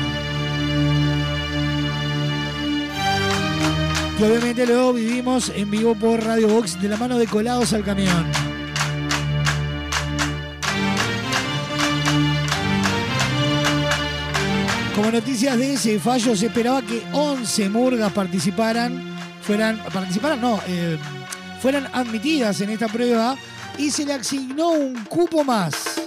[4.19, 7.84] Y obviamente luego vivimos en vivo por Radio Box de la mano de Colados al
[7.84, 8.56] Camión.
[14.97, 20.97] Como noticias de ese fallo, se esperaba que 11 murgas participaran, fueran, participaran, no, eh,
[21.61, 23.37] fueran admitidas en esta prueba
[23.77, 26.01] y se le asignó un cupo más.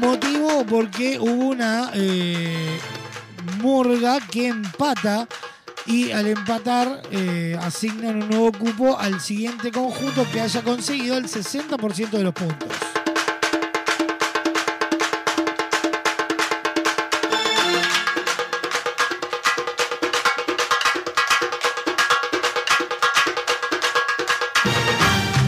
[0.00, 2.80] Motivo porque hubo una eh,
[3.60, 5.28] murga que empata
[5.86, 11.28] y al empatar eh, asignan un nuevo cupo al siguiente conjunto que haya conseguido el
[11.28, 12.68] 60% de los puntos.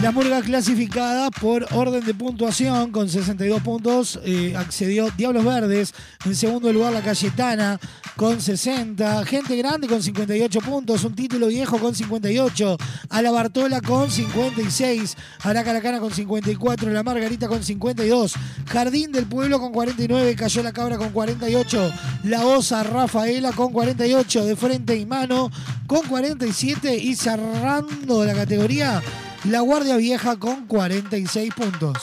[0.05, 5.95] La murga clasificada por orden de puntuación con 62 puntos eh, accedió Diablos Verdes.
[6.25, 7.79] En segundo lugar la Cayetana
[8.15, 9.25] con 60.
[9.25, 11.03] Gente Grande con 58 puntos.
[11.05, 12.77] Un título viejo con 58.
[13.09, 15.17] A la Bartola con 56.
[15.41, 16.91] A la Caracana con 54.
[16.91, 18.35] La Margarita con 52.
[18.67, 20.35] Jardín del Pueblo con 49.
[20.35, 21.91] Cayó la Cabra con 48.
[22.25, 24.45] La Osa Rafaela con 48.
[24.45, 25.49] De frente y mano
[25.87, 26.95] con 47.
[26.95, 29.01] Y cerrando la categoría.
[29.49, 31.97] La Guardia Vieja con 46 puntos.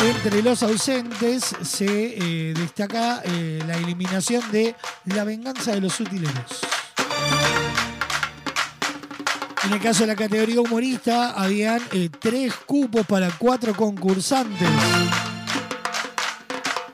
[0.00, 1.86] Entre los ausentes se
[2.18, 4.74] eh, destaca eh, la eliminación de
[5.06, 6.60] La Venganza de los Utileros.
[9.64, 14.68] En el caso de la categoría humorista, habían eh, tres cupos para cuatro concursantes.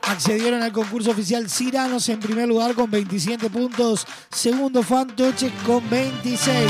[0.07, 6.69] Accedieron al concurso oficial Ciranos en primer lugar con 27 puntos, segundo Fantoche con 26.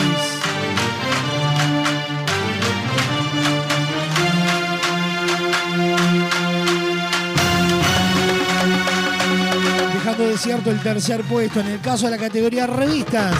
[9.93, 11.59] Dejando desierto el tercer puesto.
[11.59, 13.35] En el caso de la categoría revistas,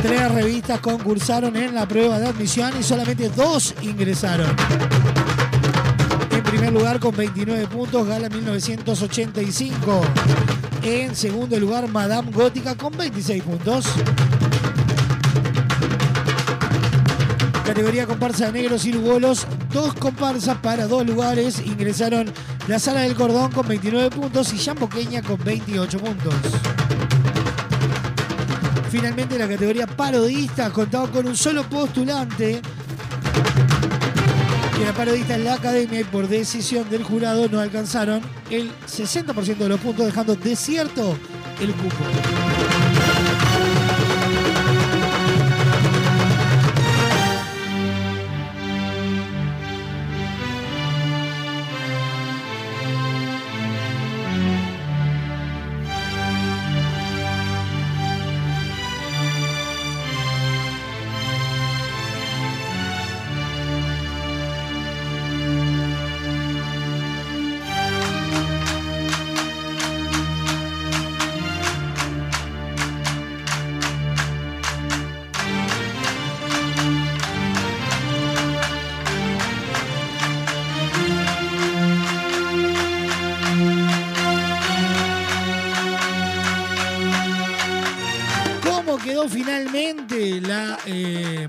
[0.00, 4.54] tres revistas concursaron en la prueba de admisión y solamente dos ingresaron.
[6.50, 10.00] Primer lugar con 29 puntos, Gala 1985.
[10.82, 13.84] En segundo lugar, Madame Gótica con 26 puntos.
[17.64, 21.62] Categoría comparsa de negros y lugolos, dos comparsas para dos lugares.
[21.64, 22.32] Ingresaron
[22.66, 26.34] la Sala del Cordón con 29 puntos y Jean Boqueña con 28 puntos.
[28.90, 32.60] Finalmente, la categoría parodista contaba con un solo postulante
[34.82, 39.68] era parodista en la academia y por decisión del jurado no alcanzaron el 60% de
[39.68, 41.16] los puntos, dejando desierto
[41.60, 42.59] el cupo.
[90.20, 91.48] La, eh,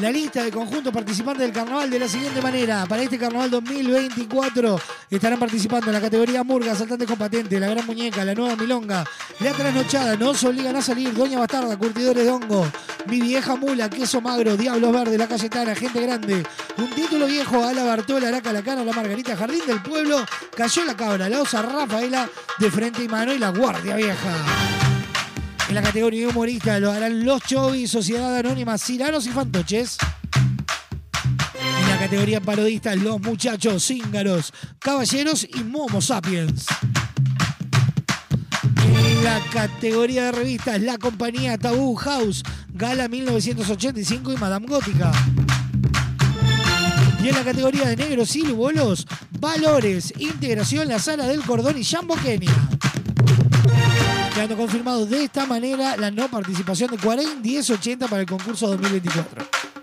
[0.00, 1.90] la lista de conjuntos participantes del carnaval?
[1.90, 2.86] De la siguiente manera.
[2.86, 4.80] Para este carnaval 2024
[5.10, 9.04] estarán participando en la categoría Murga, Saltantes con Patente, La Gran Muñeca, La Nueva Milonga,
[9.40, 12.66] La Trasnochada, No se obligan a salir, Doña Bastarda, Curtidores de Hongo,
[13.06, 16.42] Mi Vieja Mula, Queso Magro, Diablos Verdes, La Cayetana, Gente Grande,
[16.78, 20.24] Un Título Viejo, A la Bartola, La Calacana, La Margarita, Jardín del Pueblo,
[20.56, 22.26] Cayó la Cabra, La Osa Rafaela,
[22.58, 24.69] De Frente y Mano y La Guardia Vieja.
[25.70, 29.98] En la categoría humorista lo harán Los Chovis, Sociedad Anónima, Ciranos y Fantoches.
[31.54, 36.66] En la categoría parodista, Los Muchachos, Cíngaros, Caballeros y Momo Sapiens.
[38.84, 42.42] En la categoría de revistas, la compañía Taboo House,
[42.74, 45.12] Gala 1985 y Madame Gótica.
[47.22, 49.06] Y en la categoría de negros y bolos,
[49.38, 52.50] Valores, Integración, La Sala del Cordón y Jambo Kenia.
[54.34, 59.79] Quedando confirmado de esta manera la no participación de Cuarén 1080 para el concurso 2024.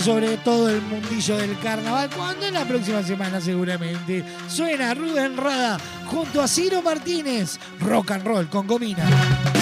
[0.00, 2.08] Sobre todo el mundillo del carnaval.
[2.16, 4.24] cuando En la próxima semana seguramente.
[4.48, 7.58] Suena Rubén Rada junto a Ciro Martínez.
[7.80, 9.59] Rock and roll con Gomina.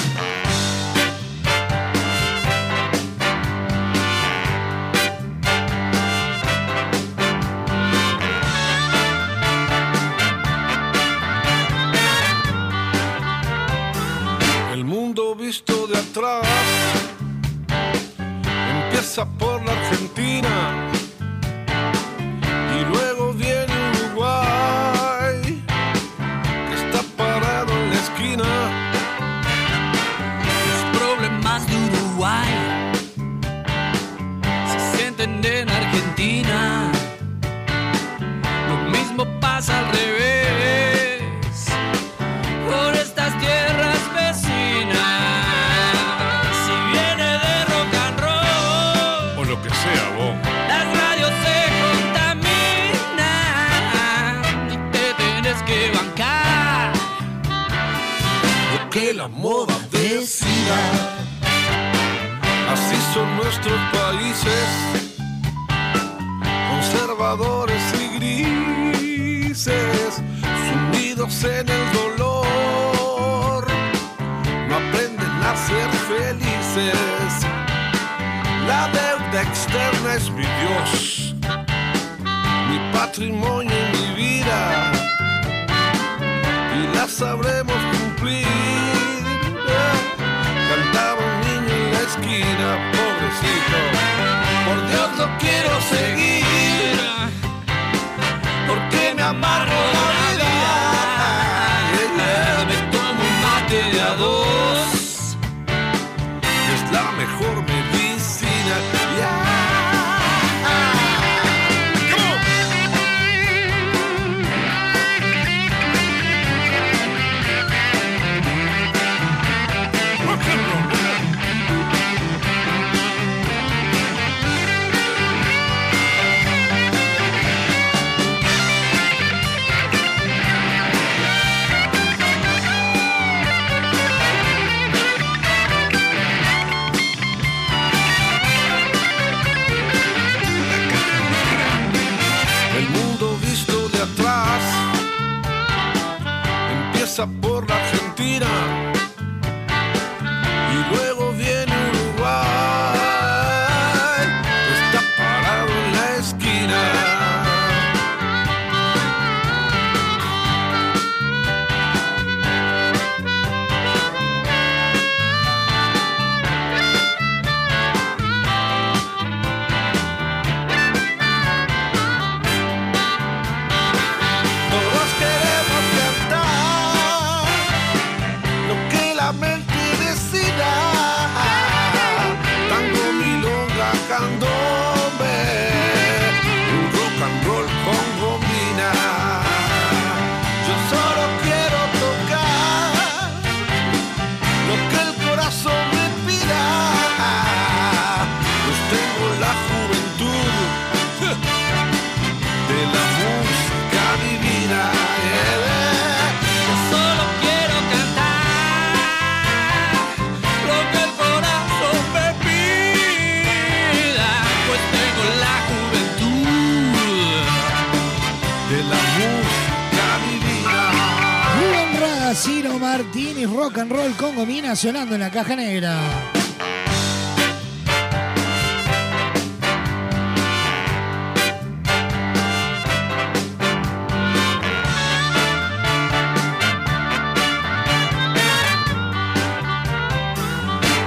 [224.79, 225.99] Sonando en la caja negra.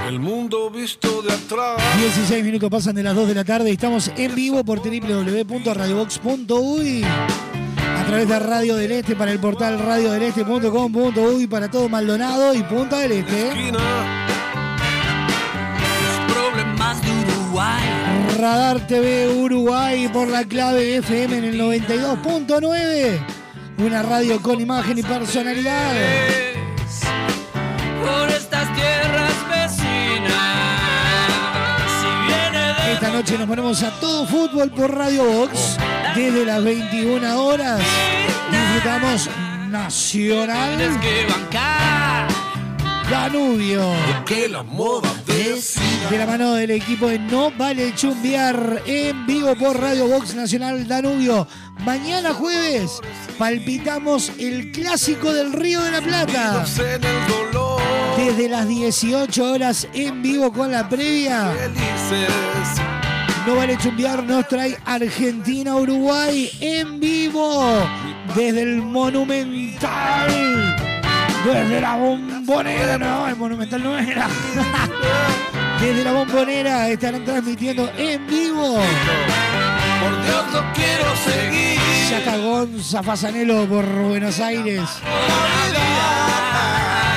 [0.10, 3.74] El mundo visto de atrás 16 minutos pasan de las 2 de la tarde y
[3.74, 7.06] estamos en vivo por www.radiobox.uy
[8.12, 13.14] través de Radio del Este para el portal radiodeleste.com.uy para todo Maldonado y Punta del
[13.14, 13.72] Este.
[18.38, 23.26] Radar TV Uruguay por la clave FM en el 92.9.
[23.78, 25.94] Una radio con imagen y personalidad.
[28.02, 30.52] Por estas tierras vecinas.
[32.92, 35.78] Esta noche nos ponemos a todo fútbol por Radio Box
[36.16, 37.82] desde las 21 horas.
[38.52, 39.30] Disfrutamos
[39.70, 40.78] Nacional.
[43.10, 43.94] Danubio.
[44.26, 46.10] Que la moda decida.
[46.10, 50.88] De la mano del equipo de No Vale Chumbiar en vivo por Radio Box Nacional
[50.88, 51.48] Danubio.
[51.86, 53.02] Mañana jueves
[53.38, 56.66] palpitamos el clásico del Río de la Plata.
[58.18, 61.52] Desde las 18 horas en vivo con la previa.
[63.46, 67.74] No vale chumbear, nos trae Argentina-Uruguay en vivo
[68.36, 70.30] desde el Monumental.
[71.44, 74.28] Desde la bombonera, no, el Monumental no era.
[75.82, 78.76] Desde la bombonera estarán transmitiendo en vivo.
[80.02, 81.80] Por Dios no quiero seguir.
[82.12, 84.88] Ya está Gonza Fasanelo por Buenos Aires.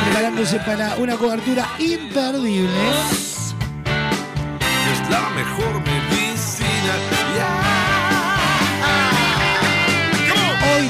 [0.04, 2.70] Preparándose para una cobertura imperdible.
[4.92, 5.82] Es la mejor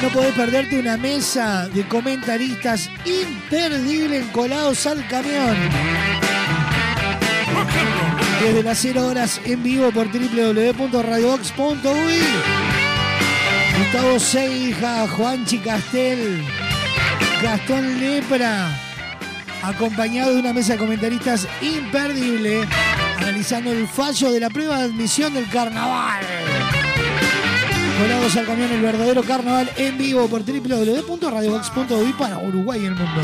[0.05, 5.57] no podés perderte una mesa de comentaristas imperdible encolados al camión.
[8.43, 12.19] Desde las 0 horas en vivo por www.radiobox.uy.
[13.79, 16.45] Gustavo Seija, Juanchi Castel,
[17.43, 18.79] Gastón Lepra,
[19.63, 22.69] acompañado de una mesa de comentaristas imperdible,
[23.17, 26.21] analizando el fallo de la prueba de admisión del carnaval.
[27.99, 33.21] Colados al camión, el verdadero carnaval en vivo por www.radiobox.uy para Uruguay y el mundo.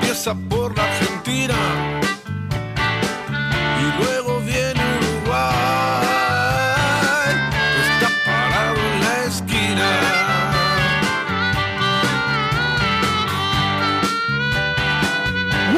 [0.00, 2.03] Empieza por la Argentina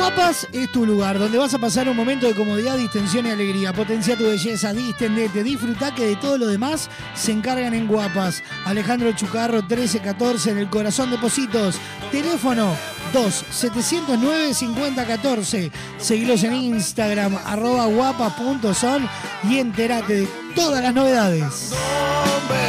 [0.06, 3.72] Guapas es tu lugar, donde vas a pasar un momento de comodidad, distensión y alegría.
[3.72, 8.44] Potencia tu belleza, distendete, disfruta que de todo lo demás se encargan en Guapas.
[8.66, 11.80] Alejandro Chucarro 1314 en el corazón de Positos.
[12.12, 12.68] Teléfono
[13.12, 15.72] 2-709-5014.
[15.98, 19.08] Seguilos en Instagram, arroba guapas.son
[19.50, 21.74] y entérate de todas las novedades.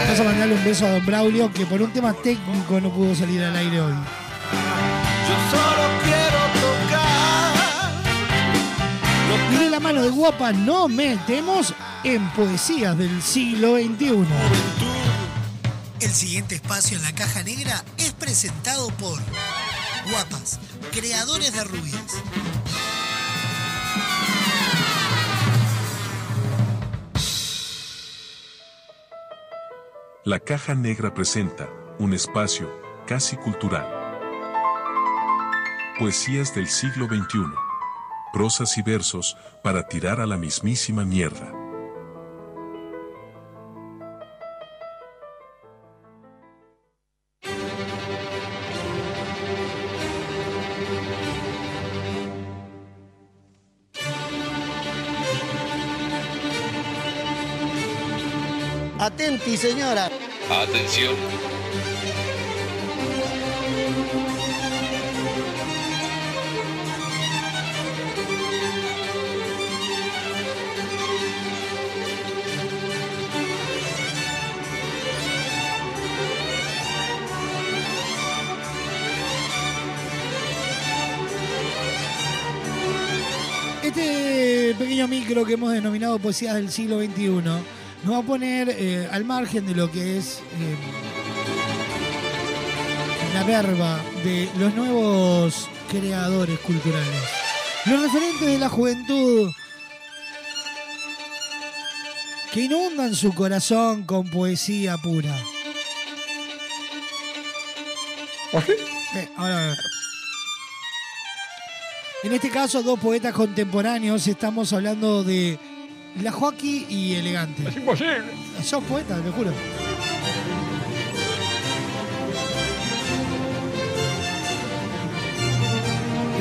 [0.10, 3.14] Vas a mandarle un beso a Don Braulio, que por un tema técnico no pudo
[3.14, 3.94] salir al aire hoy.
[9.52, 14.26] Y de la mano de Guapa nos metemos en poesías del siglo XXI.
[16.00, 19.20] El siguiente espacio en la caja negra es presentado por
[20.12, 20.60] Guapas,
[20.92, 22.24] creadores de rubias.
[30.24, 31.70] La Caja Negra presenta
[32.00, 32.70] un espacio
[33.08, 33.88] casi cultural.
[35.98, 37.67] Poesías del siglo XXI.
[38.34, 41.54] Prosas y versos para tirar a la mismísima mierda.
[59.00, 60.10] Atenti, señora.
[60.50, 61.57] Atención.
[84.98, 87.64] Pequeño micro que hemos denominado Poesías del siglo XXI nos
[88.12, 90.76] va a poner eh, al margen de lo que es eh,
[93.36, 97.22] la verba de los nuevos creadores culturales.
[97.86, 99.52] Los referentes de la juventud
[102.52, 105.38] que inundan su corazón con poesía pura.
[109.14, 109.76] Eh, ahora.
[112.24, 115.60] En este caso, dos poetas contemporáneos, estamos hablando de
[116.22, 117.70] La Joaquí y Elegante.
[117.70, 118.24] Es imposible.
[118.64, 119.52] Son poetas, te juro.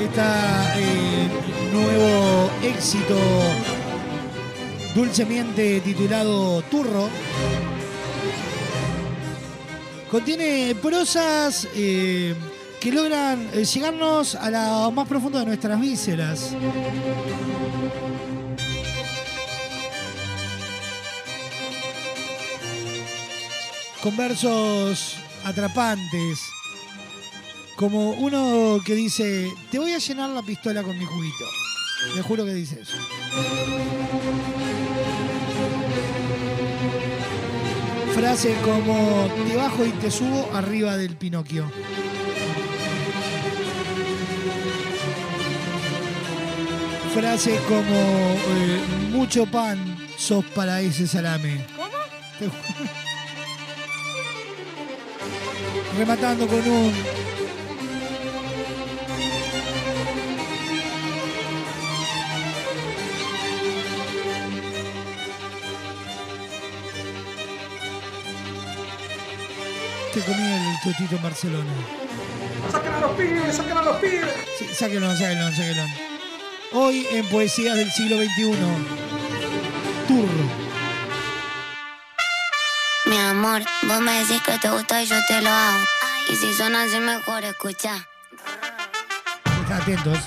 [0.02, 1.28] Está eh,
[1.72, 3.18] nuevo éxito
[4.94, 7.10] dulcemente titulado Turro.
[10.10, 12.34] Contiene prosas eh,
[12.80, 16.54] que logran eh, llegarnos a lo más profundo de nuestras vísceras.
[24.02, 26.40] Con versos atrapantes.
[27.76, 31.44] Como uno que dice, te voy a llenar la pistola con mi juguito.
[32.14, 32.96] Le juro que dice eso.
[38.14, 41.70] Frase como, te bajo y te subo arriba del Pinocchio.
[47.16, 49.78] Frase como, eh, mucho pan
[50.18, 51.64] sos para ese salame.
[51.74, 52.52] ¿Cómo?
[55.96, 56.92] Rematando con un
[70.12, 71.72] Te comí el tutito en Barcelona.
[72.70, 73.56] ¡Saquen a los pibes!
[73.56, 74.34] ¡Saquen a los pibes!
[74.58, 76.15] Sí, sáquenlo, sáquenlo, sáquenlo.
[76.72, 78.50] Hoy en Poesías del siglo XXI.
[80.08, 80.66] Turro.
[83.06, 85.84] Mi amor, vos me decís que te gusta y yo te lo hago.
[86.28, 88.08] Y si son así, mejor escucha.
[89.62, 90.18] Están atentos.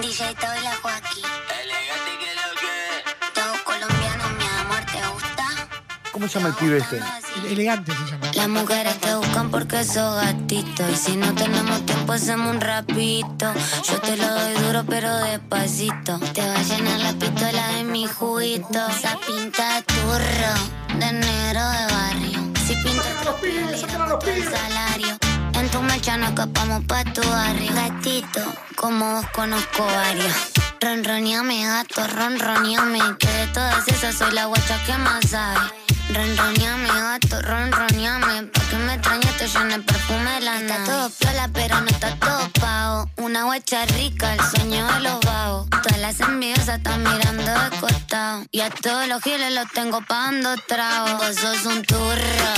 [0.00, 1.24] DJ Toy la Joaquín.
[3.34, 5.68] Todo colombiano, mi amor, ¿te gusta?
[6.10, 7.00] ¿Cómo se llama el pibe este?
[7.48, 8.15] Elegante se llama.
[8.36, 10.84] Las mujeres te buscan porque sos gatito.
[10.92, 13.50] Y si no tenemos tiempo, hacemos un rapito.
[13.88, 16.18] Yo te lo doy duro, pero despacito.
[16.34, 18.86] Te va a llenar la pistola de mi juguito.
[18.88, 22.40] Esa pinta de turro, de negro de barrio.
[22.66, 22.74] Si
[23.24, 23.82] los pibes,
[24.26, 25.16] el salario.
[25.54, 27.72] En tu mecha no escapamos pa' tu barrio.
[27.74, 28.42] Gatito,
[28.76, 30.52] como vos conozco varios.
[30.82, 33.00] Ronroneame, gato, ronroneame.
[33.18, 35.85] Que de todas esas soy la guacha que más sabe.
[36.08, 38.46] Ronroneame, gato, ronroneame.
[38.52, 42.14] Pa' que me extrañes, te llene perfume de la Está todo piola, pero no está
[42.16, 43.10] todo pago.
[43.16, 45.68] Una guacha rica, el sueño de los vagos.
[45.70, 48.44] Todas las envidiosas están mirando de costado.
[48.52, 51.18] Y a todos los giles los tengo pagando trago.
[51.18, 52.54] Vos sos un turro,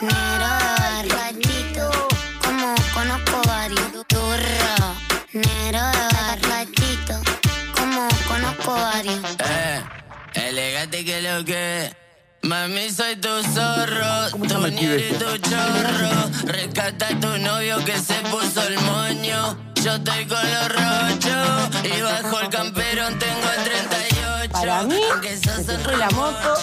[0.00, 1.90] negro de barrio.
[2.44, 4.06] Como conozco varios.
[4.06, 4.94] Turro,
[5.32, 6.54] negro de barrio.
[7.76, 9.20] Como conozco varios.
[9.40, 9.82] Eh,
[10.34, 12.03] elegante que lo que.
[12.44, 14.36] Mami, soy tu zorro,
[14.68, 15.24] ñero y este?
[15.24, 16.30] tu chorro.
[16.44, 19.56] Rescata a tu novio que se puso el moño.
[19.82, 24.52] Yo estoy con los rochos y bajo el camperón tengo el 38.
[24.52, 26.54] Para mí, Aunque sos un la moto.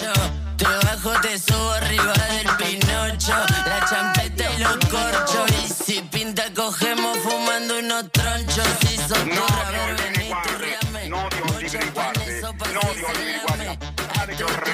[0.56, 3.34] Te bajo, te subo arriba del pinocho.
[3.66, 5.50] La champeta y los corchos.
[5.64, 8.68] Y si pinta, cogemos fumando unos tronchos.
[8.82, 11.10] Si sos tu a ver, vení, turriame.
[11.10, 13.78] Mucho pan, eso pa' sincerarme.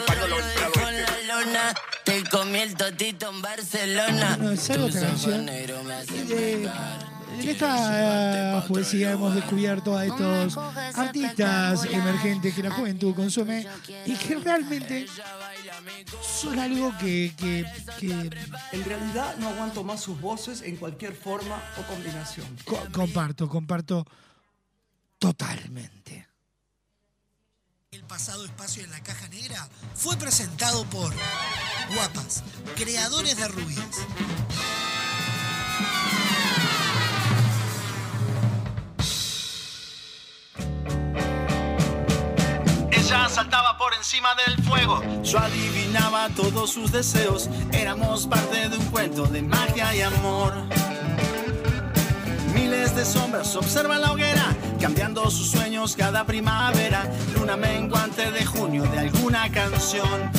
[0.06, 0.77] Con la lona, te
[2.30, 4.36] comí el totito en Barcelona.
[4.36, 5.48] Bueno, es algo otra canción.
[5.48, 6.68] Eh,
[7.40, 13.66] en esta poesía hemos descubierto a estos artistas emergentes que la juventud consume
[14.06, 15.06] y que realmente
[16.22, 17.64] son algo que, que-
[18.00, 18.10] que
[18.72, 22.46] En realidad no aguanto más sus voces en cualquier forma o combinación.
[22.64, 24.06] co- comparto, comparto
[25.18, 26.26] totalmente.
[27.90, 31.10] El pasado espacio en la caja negra fue presentado por
[31.94, 32.44] Guapas,
[32.76, 34.06] creadores de rubias.
[42.90, 48.84] Ella saltaba por encima del fuego, yo adivinaba todos sus deseos, éramos parte de un
[48.90, 50.52] cuento de magia y amor.
[52.58, 58.82] Miles de sombras observan la hoguera, cambiando sus sueños cada primavera, luna menguante de junio
[58.84, 60.30] de alguna canción.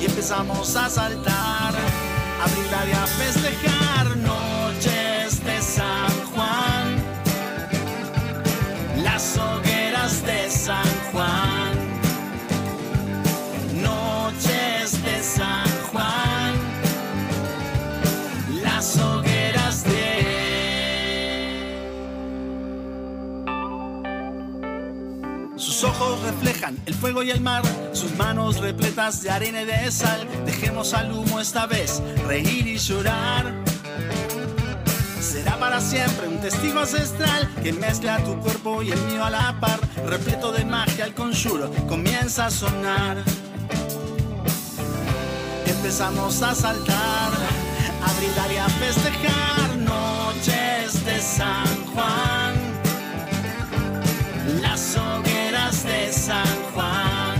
[0.00, 7.02] Y empezamos a saltar, a brindar y a festejar noches de San Juan
[9.02, 9.67] las hogueras
[25.78, 29.92] Sus ojos reflejan el fuego y el mar, sus manos repletas de arena y de
[29.92, 30.26] sal.
[30.44, 33.54] Dejemos al humo esta vez reír y llorar.
[35.20, 39.60] Será para siempre un testigo ancestral que mezcla tu cuerpo y el mío a la
[39.60, 39.78] par.
[40.04, 43.18] Repleto de magia, el conjuro comienza a sonar.
[45.64, 47.30] Empezamos a saltar,
[48.02, 52.47] a brindar y a festejar noches de San Juan.
[56.12, 57.36] San Juan,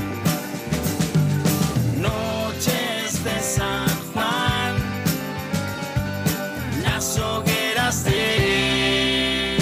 [2.00, 4.76] noches de San Juan,
[6.82, 9.56] las hogueras de...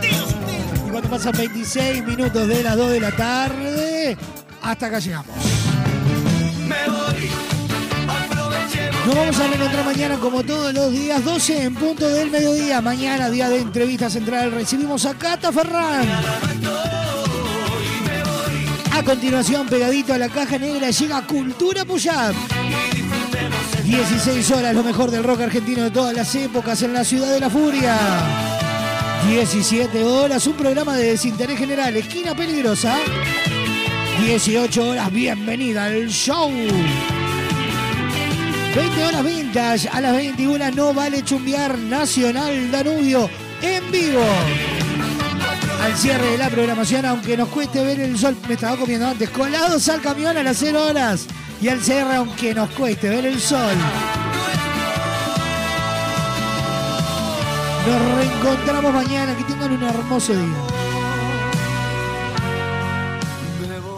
[0.00, 0.34] Dios.
[0.86, 4.16] Y cuando pasan 26 minutos de las 2 de la tarde,
[4.62, 5.55] hasta acá llegamos.
[9.06, 12.80] Nos vamos a reencontrar mañana como todos los días, 12 en punto del mediodía.
[12.80, 16.08] Mañana, día de entrevista central, recibimos a Cata Ferran.
[18.90, 22.34] A continuación, pegadito a la caja negra, llega Cultura Puyat.
[23.84, 27.38] 16 horas, lo mejor del rock argentino de todas las épocas en la ciudad de
[27.38, 27.96] la furia.
[29.28, 32.96] 17 horas, un programa de desinterés general, esquina peligrosa.
[34.24, 36.50] 18 horas, bienvenida al show.
[38.76, 43.30] 20 horas vintage, a las 21 no vale chumbear Nacional Danubio
[43.62, 44.22] en vivo.
[45.82, 49.30] Al cierre de la programación, aunque nos cueste ver el sol, me estaba comiendo antes,
[49.30, 51.26] colados al camión a las 0 horas.
[51.62, 53.74] Y al cierre, aunque nos cueste ver el sol.
[57.86, 60.66] Nos reencontramos mañana, que tengan un hermoso día.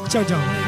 [0.09, 0.68] Chao, chao.